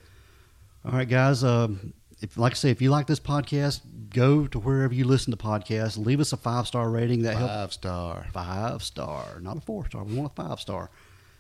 All 0.86 0.92
right, 0.94 1.08
guys. 1.08 1.44
Um, 1.44 1.94
if, 2.19 2.38
like 2.38 2.53
I 2.53 2.56
say, 2.56 2.69
if 2.71 2.82
you 2.82 2.89
like 2.89 3.08
this 3.08 3.19
podcast, 3.19 3.82
go 4.10 4.47
to 4.47 4.60
wherever 4.60 4.93
you 4.93 5.06
listen 5.06 5.32
to 5.32 5.38
podcasts. 5.38 6.03
Leave 6.03 6.19
us 6.19 6.34
a 6.34 6.38
five 6.38 6.67
star 6.67 6.89
rating. 6.89 7.23
That 7.23 7.36
helps. 7.36 7.53
Five 7.53 7.73
star. 7.73 8.27
Five 8.34 8.84
star, 8.84 9.39
not 9.41 9.58
a 9.58 9.62
four 9.62 9.86
star. 9.86 10.03
We 10.03 10.15
want 10.15 10.32
a 10.32 10.36
five 10.36 10.60
star. 10.60 10.89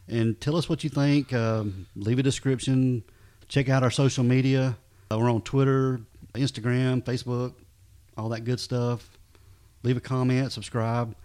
And 0.07 0.39
tell 0.39 0.55
us 0.55 0.69
what 0.69 0.83
you 0.83 0.89
think. 0.89 1.33
Um, 1.33 1.87
leave 1.95 2.19
a 2.19 2.23
description. 2.23 3.03
Check 3.47 3.69
out 3.69 3.83
our 3.83 3.91
social 3.91 4.23
media. 4.23 4.77
Uh, 5.11 5.17
we're 5.17 5.31
on 5.31 5.41
Twitter, 5.41 6.01
Instagram, 6.35 7.03
Facebook, 7.03 7.53
all 8.17 8.29
that 8.29 8.43
good 8.43 8.59
stuff. 8.59 9.17
Leave 9.83 9.97
a 9.97 10.01
comment, 10.01 10.51
subscribe. 10.51 11.15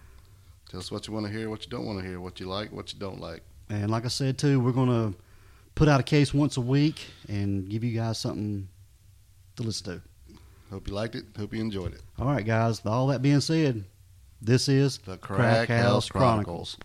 Tell 0.69 0.79
us 0.79 0.91
what 0.91 1.07
you 1.07 1.13
want 1.13 1.25
to 1.25 1.31
hear, 1.31 1.49
what 1.49 1.63
you 1.65 1.69
don't 1.69 1.85
want 1.85 1.99
to 1.99 2.05
hear, 2.05 2.19
what 2.19 2.39
you 2.39 2.47
like, 2.47 2.71
what 2.71 2.93
you 2.93 2.99
don't 2.99 3.19
like. 3.19 3.41
And 3.69 3.91
like 3.91 4.05
I 4.05 4.09
said, 4.09 4.37
too, 4.37 4.59
we're 4.59 4.71
going 4.71 4.89
to 4.89 5.17
put 5.75 5.87
out 5.87 5.99
a 5.99 6.03
case 6.03 6.33
once 6.33 6.57
a 6.57 6.61
week 6.61 7.01
and 7.27 7.69
give 7.69 7.83
you 7.83 7.95
guys 7.95 8.17
something 8.17 8.67
to 9.55 9.63
listen 9.63 9.85
to. 9.95 10.01
Hope 10.71 10.87
you 10.87 10.93
liked 10.93 11.15
it. 11.15 11.25
Hope 11.37 11.53
you 11.53 11.61
enjoyed 11.61 11.93
it. 11.93 12.01
All 12.17 12.27
right, 12.27 12.45
guys. 12.45 12.81
All 12.85 13.07
that 13.07 13.21
being 13.21 13.41
said, 13.41 13.83
this 14.41 14.67
is 14.67 14.97
The 14.99 15.17
Crack, 15.17 15.69
House 15.69 16.09
Chronicles. 16.09 16.77